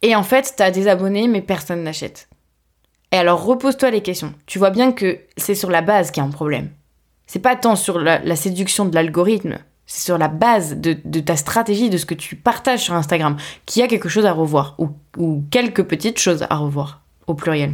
et 0.00 0.14
en 0.14 0.22
fait, 0.22 0.54
tu 0.56 0.62
as 0.62 0.70
des 0.70 0.86
abonnés, 0.86 1.26
mais 1.26 1.42
personne 1.42 1.82
n'achète. 1.82 2.28
Et 3.10 3.16
alors 3.16 3.44
repose-toi 3.44 3.90
les 3.90 4.02
questions. 4.02 4.32
Tu 4.46 4.58
vois 4.58 4.70
bien 4.70 4.92
que 4.92 5.18
c'est 5.36 5.54
sur 5.54 5.70
la 5.70 5.82
base 5.82 6.10
qu'il 6.10 6.22
y 6.22 6.26
a 6.26 6.28
un 6.28 6.32
problème. 6.32 6.70
C'est 7.26 7.40
pas 7.40 7.56
tant 7.56 7.76
sur 7.76 7.98
la 7.98 8.36
séduction 8.36 8.86
de 8.86 8.94
l'algorithme, 8.94 9.58
C'est 9.90 10.04
sur 10.04 10.18
la 10.18 10.28
base 10.28 10.76
de, 10.76 11.20
ta 11.20 11.34
stratégie, 11.34 11.90
de 11.90 11.96
ce 11.96 12.06
que 12.06 12.14
tu 12.14 12.36
partages 12.36 12.84
sur 12.84 12.94
Instagram, 12.94 13.36
qu'il 13.66 13.80
y 13.80 13.82
a 13.82 13.88
quelque 13.88 14.08
chose 14.08 14.26
à 14.26 14.32
revoir, 14.32 14.76
ou 14.78 15.42
quelques 15.50 15.82
petites 15.82 16.20
choses 16.20 16.46
à 16.48 16.56
revoir, 16.56 17.00
au 17.26 17.34
pluriel. 17.34 17.72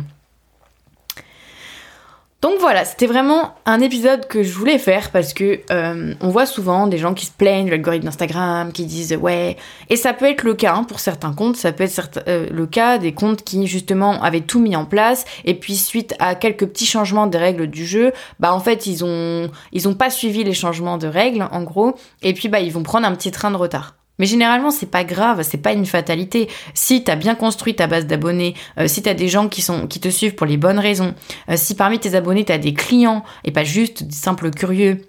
Donc 2.45 2.61
voilà, 2.61 2.85
c'était 2.85 3.07
vraiment 3.07 3.55
un 3.65 3.81
épisode 3.81 4.29
que 4.29 4.43
je 4.43 4.53
voulais 4.53 4.77
faire 4.77 5.11
parce 5.13 5.33
que 5.33 5.61
euh, 5.71 6.13
on 6.21 6.29
voit 6.29 6.45
souvent 6.45 6.87
des 6.87 6.99
gens 6.99 7.15
qui 7.15 7.25
se 7.25 7.33
plaignent 7.33 7.65
de 7.65 7.71
l'algorithme 7.71 8.05
d'Instagram, 8.05 8.71
qui 8.71 8.85
disent 8.85 9.17
ouais, 9.17 9.57
et 9.89 9.97
ça 9.97 10.13
peut 10.13 10.27
être 10.27 10.43
le 10.43 10.53
cas 10.53 10.75
hein, 10.75 10.85
pour 10.85 11.01
certains 11.01 11.33
comptes, 11.33 11.57
ça 11.57 11.73
peut 11.73 11.85
être 11.85 12.21
euh, 12.29 12.47
le 12.51 12.67
cas 12.67 12.99
des 12.99 13.15
comptes 13.15 13.45
qui 13.45 13.67
justement 13.67 14.23
avaient 14.23 14.43
tout 14.43 14.61
mis 14.61 14.77
en 14.77 14.85
place 14.85 15.25
et 15.47 15.55
puis 15.55 15.75
suite 15.75 16.15
à 16.19 16.35
quelques 16.35 16.67
petits 16.67 16.85
changements 16.85 17.27
des 17.27 17.39
règles 17.39 17.67
du 17.67 17.87
jeu, 17.87 18.13
bah 18.41 18.53
en 18.53 18.61
fait 18.61 18.87
ils 18.87 19.07
ont 19.07 19.51
ils 19.73 19.89
ont 19.89 19.95
pas 19.95 20.11
suivi 20.11 20.45
les 20.45 20.53
changements 20.53 20.99
de 20.99 21.07
règles 21.07 21.49
en 21.51 21.63
gros 21.63 21.95
et 22.21 22.35
puis 22.35 22.51
bah 22.51 22.61
ils 22.61 22.75
vont 22.75 22.83
prendre 22.83 23.07
un 23.07 23.15
petit 23.15 23.31
train 23.31 23.53
de 23.53 23.57
retard. 23.57 23.95
Mais 24.19 24.27
généralement, 24.27 24.71
c'est 24.71 24.91
pas 24.91 25.05
grave, 25.05 25.43
c'est 25.43 25.59
pas 25.59 25.73
une 25.73 25.87
fatalité. 25.87 26.49
Si 26.75 27.03
t'as 27.05 27.17
bien 27.17 27.35
construit 27.35 27.75
ta 27.75 27.87
base 27.87 28.07
d'abonnés, 28.07 28.55
euh, 28.79 28.87
si 28.87 29.03
t'as 29.03 29.15
des 29.15 29.29
gens 29.29 29.49
qui 29.49 29.63
sont 29.63 29.87
qui 29.87 30.01
te 30.01 30.09
suivent 30.09 30.35
pour 30.35 30.47
les 30.47 30.57
bonnes 30.57 30.79
raisons, 30.79 31.15
euh, 31.51 31.55
si 31.57 31.75
parmi 31.75 31.99
tes 31.99 32.15
abonnés 32.15 32.45
t'as 32.45 32.59
des 32.59 32.75
clients 32.75 33.25
et 33.45 33.51
pas 33.51 33.65
juste 33.65 34.05
des 34.05 34.15
simples 34.15 34.51
curieux, 34.51 35.01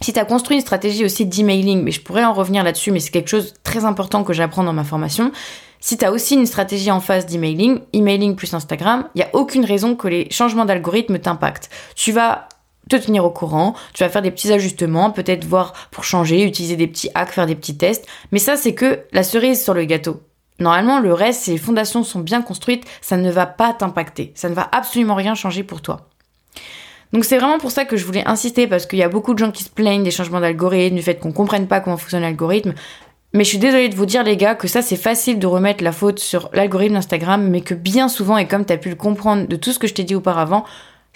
si 0.00 0.12
t'as 0.12 0.24
construit 0.24 0.56
une 0.56 0.62
stratégie 0.62 1.04
aussi 1.04 1.26
d'emailing, 1.26 1.82
mais 1.82 1.90
je 1.90 2.00
pourrais 2.00 2.24
en 2.24 2.32
revenir 2.32 2.64
là-dessus, 2.64 2.90
mais 2.90 3.00
c'est 3.00 3.10
quelque 3.10 3.28
chose 3.28 3.52
de 3.52 3.58
très 3.62 3.84
important 3.84 4.24
que 4.24 4.32
j'apprends 4.32 4.64
dans 4.64 4.72
ma 4.72 4.84
formation. 4.84 5.30
Si 5.78 5.96
t'as 5.96 6.10
aussi 6.10 6.34
une 6.34 6.46
stratégie 6.46 6.90
en 6.90 7.00
phase 7.00 7.26
d'emailing, 7.26 7.80
emailing 7.92 8.34
plus 8.34 8.52
Instagram, 8.52 9.08
il 9.14 9.20
y 9.20 9.24
a 9.24 9.28
aucune 9.32 9.64
raison 9.64 9.96
que 9.96 10.08
les 10.08 10.28
changements 10.30 10.64
d'algorithme 10.64 11.18
t'impactent. 11.18 11.70
Tu 11.96 12.12
vas 12.12 12.48
te 12.90 12.96
tenir 12.96 13.24
au 13.24 13.30
courant, 13.30 13.74
tu 13.94 14.02
vas 14.02 14.10
faire 14.10 14.22
des 14.22 14.30
petits 14.30 14.52
ajustements, 14.52 15.10
peut-être 15.10 15.44
voir 15.44 15.72
pour 15.90 16.04
changer, 16.04 16.44
utiliser 16.44 16.76
des 16.76 16.86
petits 16.86 17.10
hacks, 17.14 17.30
faire 17.30 17.46
des 17.46 17.54
petits 17.54 17.76
tests, 17.76 18.06
mais 18.32 18.38
ça 18.38 18.56
c'est 18.56 18.74
que 18.74 19.00
la 19.12 19.22
cerise 19.22 19.62
sur 19.62 19.74
le 19.74 19.84
gâteau. 19.84 20.22
Normalement, 20.58 21.00
le 21.00 21.14
reste, 21.14 21.44
si 21.44 21.52
les 21.52 21.56
fondations 21.56 22.04
sont 22.04 22.20
bien 22.20 22.42
construites, 22.42 22.84
ça 23.00 23.16
ne 23.16 23.30
va 23.30 23.46
pas 23.46 23.72
t'impacter, 23.72 24.32
ça 24.34 24.50
ne 24.50 24.54
va 24.54 24.68
absolument 24.72 25.14
rien 25.14 25.34
changer 25.34 25.62
pour 25.62 25.80
toi. 25.80 26.08
Donc 27.12 27.24
c'est 27.24 27.38
vraiment 27.38 27.58
pour 27.58 27.70
ça 27.70 27.84
que 27.84 27.96
je 27.96 28.04
voulais 28.04 28.26
insister 28.26 28.66
parce 28.66 28.86
qu'il 28.86 28.98
y 28.98 29.02
a 29.02 29.08
beaucoup 29.08 29.34
de 29.34 29.38
gens 29.38 29.50
qui 29.50 29.64
se 29.64 29.70
plaignent 29.70 30.04
des 30.04 30.10
changements 30.10 30.40
d'algorithme, 30.40 30.96
du 30.96 31.02
fait 31.02 31.16
qu'on 31.16 31.32
comprenne 31.32 31.66
pas 31.66 31.80
comment 31.80 31.96
fonctionne 31.96 32.22
l'algorithme. 32.22 32.74
Mais 33.32 33.44
je 33.44 33.48
suis 33.48 33.58
désolée 33.58 33.88
de 33.88 33.94
vous 33.94 34.06
dire 34.06 34.22
les 34.22 34.36
gars 34.36 34.54
que 34.54 34.68
ça 34.68 34.82
c'est 34.82 34.96
facile 34.96 35.38
de 35.38 35.46
remettre 35.46 35.82
la 35.82 35.92
faute 35.92 36.18
sur 36.18 36.50
l'algorithme 36.52 36.94
d'Instagram, 36.94 37.48
mais 37.48 37.62
que 37.62 37.74
bien 37.74 38.08
souvent, 38.08 38.36
et 38.36 38.46
comme 38.46 38.64
tu 38.64 38.72
as 38.72 38.76
pu 38.76 38.90
le 38.90 38.96
comprendre 38.96 39.46
de 39.46 39.56
tout 39.56 39.72
ce 39.72 39.78
que 39.78 39.86
je 39.86 39.94
t'ai 39.94 40.04
dit 40.04 40.14
auparavant, 40.14 40.64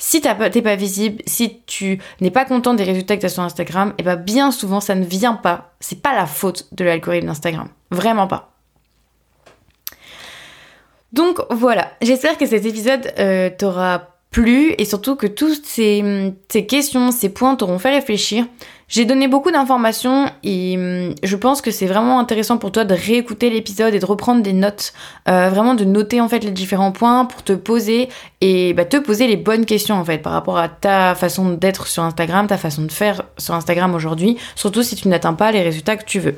si 0.04 0.20
t'es 0.20 0.62
pas 0.62 0.76
visible, 0.76 1.22
si 1.26 1.62
tu 1.64 1.98
n'es 2.20 2.30
pas 2.30 2.44
content 2.44 2.74
des 2.74 2.84
résultats 2.84 3.16
que 3.16 3.20
tu 3.20 3.26
as 3.26 3.30
sur 3.30 3.42
Instagram, 3.42 3.94
et 3.96 4.00
eh 4.00 4.02
bien 4.02 4.16
bien 4.16 4.50
souvent 4.50 4.80
ça 4.80 4.94
ne 4.94 5.04
vient 5.04 5.32
pas, 5.32 5.72
c'est 5.80 6.02
pas 6.02 6.14
la 6.14 6.26
faute 6.26 6.66
de 6.72 6.84
l'algorithme 6.84 7.28
d'Instagram. 7.28 7.68
Vraiment 7.90 8.26
pas. 8.26 8.52
Donc 11.14 11.40
voilà, 11.50 11.90
j'espère 12.02 12.36
que 12.36 12.44
cet 12.44 12.66
épisode 12.66 13.14
euh, 13.18 13.48
t'aura 13.48 14.18
plu 14.30 14.74
et 14.76 14.84
surtout 14.84 15.16
que 15.16 15.26
toutes 15.26 15.64
ces, 15.64 16.34
ces 16.50 16.66
questions, 16.66 17.10
ces 17.10 17.30
points 17.30 17.56
t'auront 17.56 17.78
fait 17.78 17.94
réfléchir. 17.94 18.46
J'ai 18.88 19.06
donné 19.06 19.28
beaucoup 19.28 19.50
d'informations 19.50 20.26
et 20.42 20.76
hum, 20.76 21.14
je 21.22 21.36
pense 21.36 21.62
que 21.62 21.70
c'est 21.70 21.86
vraiment 21.86 22.18
intéressant 22.18 22.58
pour 22.58 22.70
toi 22.70 22.84
de 22.84 22.94
réécouter 22.94 23.50
l'épisode 23.50 23.94
et 23.94 23.98
de 23.98 24.06
reprendre 24.06 24.42
des 24.42 24.52
notes, 24.52 24.92
euh, 25.28 25.48
vraiment 25.48 25.74
de 25.74 25.84
noter 25.84 26.20
en 26.20 26.28
fait 26.28 26.40
les 26.40 26.50
différents 26.50 26.92
points 26.92 27.24
pour 27.24 27.42
te 27.42 27.52
poser 27.52 28.08
et 28.40 28.74
bah, 28.74 28.84
te 28.84 28.98
poser 28.98 29.26
les 29.26 29.36
bonnes 29.36 29.64
questions 29.64 29.96
en 29.96 30.04
fait 30.04 30.18
par 30.18 30.32
rapport 30.32 30.58
à 30.58 30.68
ta 30.68 31.14
façon 31.14 31.50
d'être 31.50 31.86
sur 31.86 32.02
Instagram, 32.02 32.46
ta 32.46 32.58
façon 32.58 32.82
de 32.82 32.92
faire 32.92 33.22
sur 33.38 33.54
Instagram 33.54 33.94
aujourd'hui, 33.94 34.36
surtout 34.54 34.82
si 34.82 34.96
tu 34.96 35.08
n'atteins 35.08 35.34
pas 35.34 35.50
les 35.50 35.62
résultats 35.62 35.96
que 35.96 36.04
tu 36.04 36.20
veux. 36.20 36.34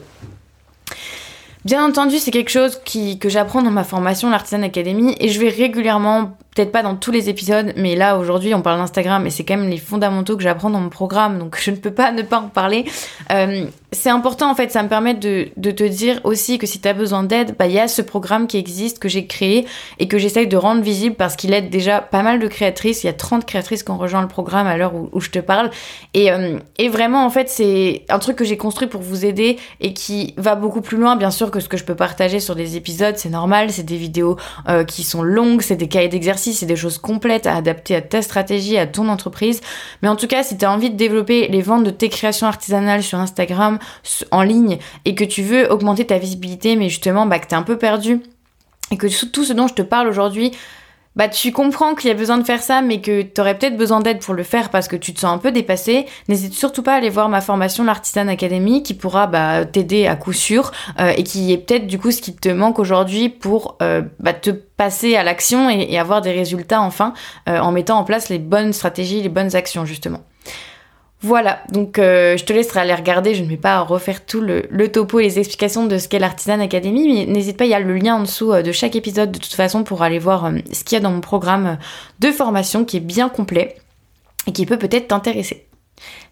Bien 1.65 1.85
entendu, 1.85 2.19
c'est 2.19 2.31
quelque 2.31 2.51
chose 2.51 2.81
qui, 2.85 3.19
que 3.19 3.29
j'apprends 3.29 3.61
dans 3.61 3.73
ma 3.73 3.83
formation, 3.83 4.31
l'Artisan 4.31 4.63
Academy, 4.63 5.17
et 5.19 5.29
je 5.29 5.41
vais 5.41 5.49
régulièrement 5.49 6.37
peut-être 6.57 6.73
pas 6.73 6.83
dans 6.83 6.97
tous 6.97 7.11
les 7.11 7.29
épisodes, 7.29 7.75
mais 7.77 7.95
là 7.95 8.17
aujourd'hui 8.17 8.55
on 8.55 8.63
parle 8.63 8.79
d'Instagram 8.79 9.27
et 9.27 9.31
c'est 9.31 9.45
quand 9.45 9.59
même 9.59 9.69
les 9.69 9.77
fondamentaux 9.77 10.37
que 10.37 10.43
j'apprends 10.43 10.71
dans 10.71 10.81
mon 10.81 10.89
programme, 10.89 11.39
donc 11.39 11.59
je 11.63 11.71
ne 11.71 11.77
peux 11.77 11.93
pas 11.93 12.11
ne 12.13 12.23
pas 12.23 12.39
en 12.39 12.49
parler. 12.49 12.87
Euh, 13.31 13.67
c'est 13.93 14.09
important 14.09 14.51
en 14.51 14.55
fait, 14.55 14.73
ça 14.73 14.83
me 14.83 14.89
permet 14.89 15.15
de, 15.15 15.51
te 15.55 15.85
dire 15.85 16.21
aussi 16.25 16.59
que 16.59 16.67
si 16.67 16.81
tu 16.81 16.89
as 16.89 16.95
besoin 16.95 17.23
d'aide, 17.25 17.55
bah 17.59 17.67
il 17.67 17.73
y 17.73 17.79
a 17.79 17.89
ce 17.89 18.01
programme 18.01 18.47
qui 18.47 18.57
existe, 18.57 18.99
que 18.99 19.09
j'ai 19.09 19.27
créé 19.27 19.67
et 19.99 20.09
que 20.09 20.17
j'essaye 20.17 20.47
de 20.47 20.57
rendre 20.57 20.81
visible 20.83 21.15
parce 21.15 21.37
qu'il 21.37 21.53
aide 21.53 21.69
déjà 21.69 22.01
pas 22.01 22.23
mal 22.23 22.39
de 22.39 22.49
créatrices. 22.49 23.05
Il 23.05 23.07
y 23.07 23.11
a 23.11 23.15
30 23.15 23.45
créatrices 23.45 23.83
qui 23.83 23.91
ont 23.91 23.99
rejoint 23.99 24.23
le 24.23 24.29
programme 24.29 24.67
à 24.67 24.77
l'heure 24.77 24.95
où, 24.95 25.21
je 25.21 25.31
te 25.31 25.39
parle. 25.39 25.71
Et, 26.15 26.33
euh, 26.33 26.59
et 26.79 26.89
vraiment 26.89 27.25
en 27.25 27.31
fait 27.31 27.49
c'est 27.49 28.05
un 28.09 28.19
truc 28.19 28.37
que 28.37 28.45
j'ai 28.45 28.57
construit 28.57 28.89
pour 28.89 29.03
vous 29.03 29.25
aider 29.25 29.59
et 29.81 29.93
qui 29.93 30.35
va 30.37 30.55
beaucoup 30.55 30.81
plus 30.81 30.97
loin 30.97 31.17
bien 31.17 31.31
sûr 31.31 31.51
que 31.51 31.61
ce 31.61 31.69
que 31.69 31.77
je 31.77 31.85
peux 31.85 31.95
partager 31.95 32.41
sur 32.41 32.55
des 32.55 32.77
épisodes, 32.77 33.17
c'est 33.17 33.29
normal, 33.29 33.71
c'est 33.71 33.85
des 33.85 33.97
vidéos 33.97 34.37
euh, 34.69 34.85
qui 34.85 35.03
sont 35.03 35.23
longues, 35.23 35.61
c'est 35.61 35.77
des 35.77 35.89
cahiers 35.89 36.09
d'exercice 36.09 36.46
c'est 36.53 36.67
des 36.67 36.77
choses 36.77 36.99
complètes 36.99 37.47
à 37.47 37.57
adapter 37.57 37.95
à 37.97 38.03
ta 38.03 38.23
stratégie, 38.23 38.79
à 38.79 38.87
ton 38.87 39.09
entreprise. 39.09 39.61
Mais 40.03 40.09
en 40.09 40.17
tout 40.17 40.27
cas, 40.27 40.43
si 40.43 40.57
tu 40.57 40.65
as 40.65 40.73
envie 40.73 40.91
de 40.91 40.97
développer 40.97 41.49
les 41.49 41.63
ventes 41.63 41.85
de 41.85 41.91
tes 41.91 42.09
créations 42.09 42.47
artisanales 42.47 43.03
sur 43.03 43.19
Instagram, 43.19 43.79
en 44.31 44.43
ligne, 44.43 44.79
et 45.05 45.15
que 45.15 45.25
tu 45.25 45.43
veux 45.43 45.71
augmenter 45.71 46.07
ta 46.07 46.19
visibilité, 46.19 46.77
mais 46.77 46.89
justement, 46.89 47.27
bah, 47.27 47.39
que 47.39 47.47
tu 47.47 47.55
es 47.55 47.59
un 47.59 47.63
peu 47.63 47.79
perdu, 47.79 48.21
et 48.91 48.97
que 48.97 49.07
tout 49.31 49.45
ce 49.45 49.53
dont 49.53 49.67
je 49.67 49.75
te 49.75 49.83
parle 49.83 50.09
aujourd'hui, 50.09 50.53
bah 51.17 51.29
tu 51.29 51.51
comprends 51.51 51.95
qu'il 51.95 52.09
y 52.09 52.11
a 52.11 52.15
besoin 52.15 52.39
de 52.39 52.45
faire 52.45 52.63
ça, 52.63 52.83
mais 52.83 53.01
que 53.01 53.23
tu 53.23 53.41
aurais 53.41 53.59
peut-être 53.59 53.77
besoin 53.77 54.01
d'aide 54.01 54.21
pour 54.21 54.35
le 54.35 54.43
faire 54.43 54.69
parce 54.71 54.87
que 54.87 54.97
tu 54.97 55.15
te 55.15 55.21
sens 55.21 55.35
un 55.35 55.39
peu 55.39 55.51
dépassé, 55.51 56.07
n'hésite 56.29 56.53
surtout 56.53 56.83
pas 56.83 56.93
à 56.93 56.97
aller 56.97 57.11
voir 57.11 57.29
ma 57.29 57.41
formation 57.41 57.85
l'Artisan 57.85 58.29
Academy 58.29 58.83
qui 58.83 58.95
pourra 58.95 59.27
bah, 59.27 59.65
t'aider 59.65 60.07
à 60.07 60.15
coup 60.15 60.35
sûr 60.35 60.73
euh, 61.01 61.13
et 61.17 61.25
qui 61.25 61.53
est 61.53 61.59
peut-être 61.59 61.87
du 61.87 61.99
coup 61.99 62.11
ce 62.11 62.21
qui 62.21 62.35
te 62.35 62.51
manque 62.51 62.79
aujourd'hui 62.79 63.31
pour 63.31 63.77
euh, 63.83 64.03
bah, 64.21 64.35
te 64.35 64.51
passer 64.51 65.17
à 65.17 65.23
l'action 65.23 65.71
et, 65.71 65.97
avoir 65.99 66.21
des 66.21 66.33
résultats 66.33 66.83
enfin 66.83 67.15
euh, 67.49 67.59
en 67.59 67.73
mettant 67.73 67.99
en 67.99 68.05
place 68.05 68.29
les 68.29 68.39
bonnes 68.39 68.75
stratégies, 68.75 69.23
les 69.23 69.31
bonnes 69.31 69.57
actions 69.57 69.87
justement. 69.87 70.21
Voilà, 71.23 71.63
donc 71.73 71.99
euh, 71.99 72.37
je 72.37 72.45
te 72.45 72.53
laisserai 72.53 72.81
aller 72.81 72.95
regarder, 72.95 73.35
je 73.35 73.43
ne 73.43 73.49
vais 73.49 73.57
pas 73.57 73.81
refaire 73.81 74.27
tout 74.27 74.43
le, 74.43 74.89
topo 74.89 75.19
et 75.19 75.23
les 75.23 75.39
explications 75.39 75.87
de 75.87 75.97
ce 75.97 76.09
qu'est 76.09 76.19
l'Artisan 76.19 76.61
Academy, 76.61 77.09
mais 77.09 77.33
n'hésite 77.33 77.57
pas, 77.57 77.65
il 77.65 77.71
y 77.71 77.75
a 77.75 77.81
le 77.81 77.97
lien 77.97 78.17
en 78.17 78.21
dessous 78.21 78.53
euh, 78.53 78.63
de 78.63 78.71
chaque 78.71 78.97
épisode 78.97 79.33
de 79.33 79.39
toute 79.39 79.55
façon 79.55 79.83
pour 79.83 80.03
aller 80.03 80.19
voir 80.19 80.45
euh, 80.45 80.59
ce 80.73 80.85
qu'il 80.85 80.97
y 80.97 80.99
a 80.99 81.01
dans 81.01 81.11
mon 81.11 81.23
programme 81.23 81.79
de 82.21 82.31
formation 82.31 82.85
qui 82.85 82.99
est 82.99 83.01
bien 83.01 83.31
complet 83.31 83.77
et 84.47 84.53
qui 84.53 84.67
peut 84.67 84.79
peut-être 84.79 85.09
t'intéresser. 85.09 85.67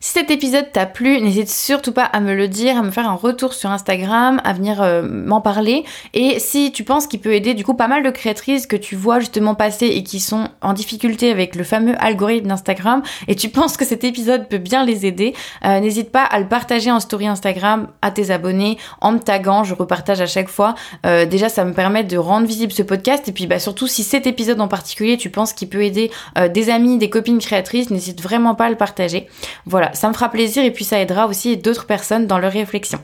Si 0.04 0.10
cet 0.10 0.30
épisode 0.30 0.70
t'a 0.70 0.84
plu, 0.84 1.18
n'hésite 1.22 1.48
surtout 1.48 1.92
pas 1.92 2.04
à 2.04 2.20
me 2.20 2.34
le 2.34 2.46
dire, 2.46 2.76
à 2.76 2.82
me 2.82 2.90
faire 2.90 3.08
un 3.08 3.14
retour 3.14 3.54
sur 3.54 3.70
Instagram, 3.70 4.38
à 4.44 4.52
venir 4.52 4.82
euh, 4.82 5.00
m'en 5.00 5.40
parler. 5.40 5.82
Et 6.12 6.38
si 6.40 6.72
tu 6.72 6.84
penses 6.84 7.06
qu'il 7.06 7.20
peut 7.20 7.32
aider 7.32 7.54
du 7.54 7.64
coup 7.64 7.72
pas 7.72 7.88
mal 7.88 8.02
de 8.02 8.10
créatrices 8.10 8.66
que 8.66 8.76
tu 8.76 8.96
vois 8.96 9.18
justement 9.18 9.54
passer 9.54 9.86
et 9.86 10.02
qui 10.02 10.20
sont 10.20 10.50
en 10.60 10.74
difficulté 10.74 11.30
avec 11.30 11.54
le 11.54 11.64
fameux 11.64 11.94
algorithme 12.04 12.48
d'Instagram, 12.48 13.02
et 13.28 13.34
tu 13.34 13.48
penses 13.48 13.78
que 13.78 13.86
cet 13.86 14.04
épisode 14.04 14.46
peut 14.50 14.58
bien 14.58 14.84
les 14.84 15.06
aider, 15.06 15.32
euh, 15.64 15.80
n'hésite 15.80 16.12
pas 16.12 16.24
à 16.24 16.38
le 16.38 16.48
partager 16.48 16.90
en 16.90 17.00
story 17.00 17.26
Instagram 17.26 17.88
à 18.02 18.10
tes 18.10 18.30
abonnés 18.30 18.76
en 19.00 19.12
me 19.12 19.18
taguant, 19.18 19.64
je 19.64 19.72
repartage 19.72 20.20
à 20.20 20.26
chaque 20.26 20.50
fois. 20.50 20.74
Euh, 21.06 21.24
déjà 21.24 21.48
ça 21.48 21.64
me 21.64 21.72
permet 21.72 22.04
de 22.04 22.18
rendre 22.18 22.46
visible 22.46 22.72
ce 22.72 22.82
podcast 22.82 23.26
et 23.26 23.32
puis 23.32 23.46
bah 23.46 23.58
surtout 23.58 23.86
si 23.86 24.02
cet 24.04 24.26
épisode 24.26 24.60
en 24.60 24.68
particulier 24.68 25.16
tu 25.16 25.30
penses 25.30 25.54
qu'il 25.54 25.70
peut 25.70 25.82
aider 25.82 26.10
des 26.52 26.68
amis, 26.68 26.98
des 26.98 27.08
copines 27.08 27.38
créatrices, 27.38 27.88
n'hésite 27.88 28.20
vraiment 28.20 28.54
pas 28.54 28.66
à 28.66 28.70
le 28.70 28.76
partager. 28.76 29.28
Voilà, 29.64 29.93
ça 29.94 30.08
me 30.08 30.14
fera 30.14 30.28
plaisir 30.28 30.64
et 30.64 30.70
puis 30.70 30.84
ça 30.84 31.00
aidera 31.00 31.26
aussi 31.26 31.56
d'autres 31.56 31.86
personnes 31.86 32.26
dans 32.26 32.38
leur 32.38 32.52
réflexion. 32.52 32.98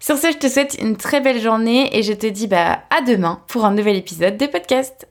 Sur 0.00 0.18
ce, 0.18 0.32
je 0.32 0.38
te 0.38 0.48
souhaite 0.48 0.76
une 0.80 0.96
très 0.96 1.20
belle 1.20 1.40
journée 1.40 1.96
et 1.96 2.02
je 2.02 2.12
te 2.12 2.26
dis 2.26 2.46
bah 2.46 2.80
à 2.90 3.02
demain 3.02 3.40
pour 3.46 3.64
un 3.64 3.72
nouvel 3.72 3.96
épisode 3.96 4.36
de 4.36 4.46
podcast. 4.46 5.06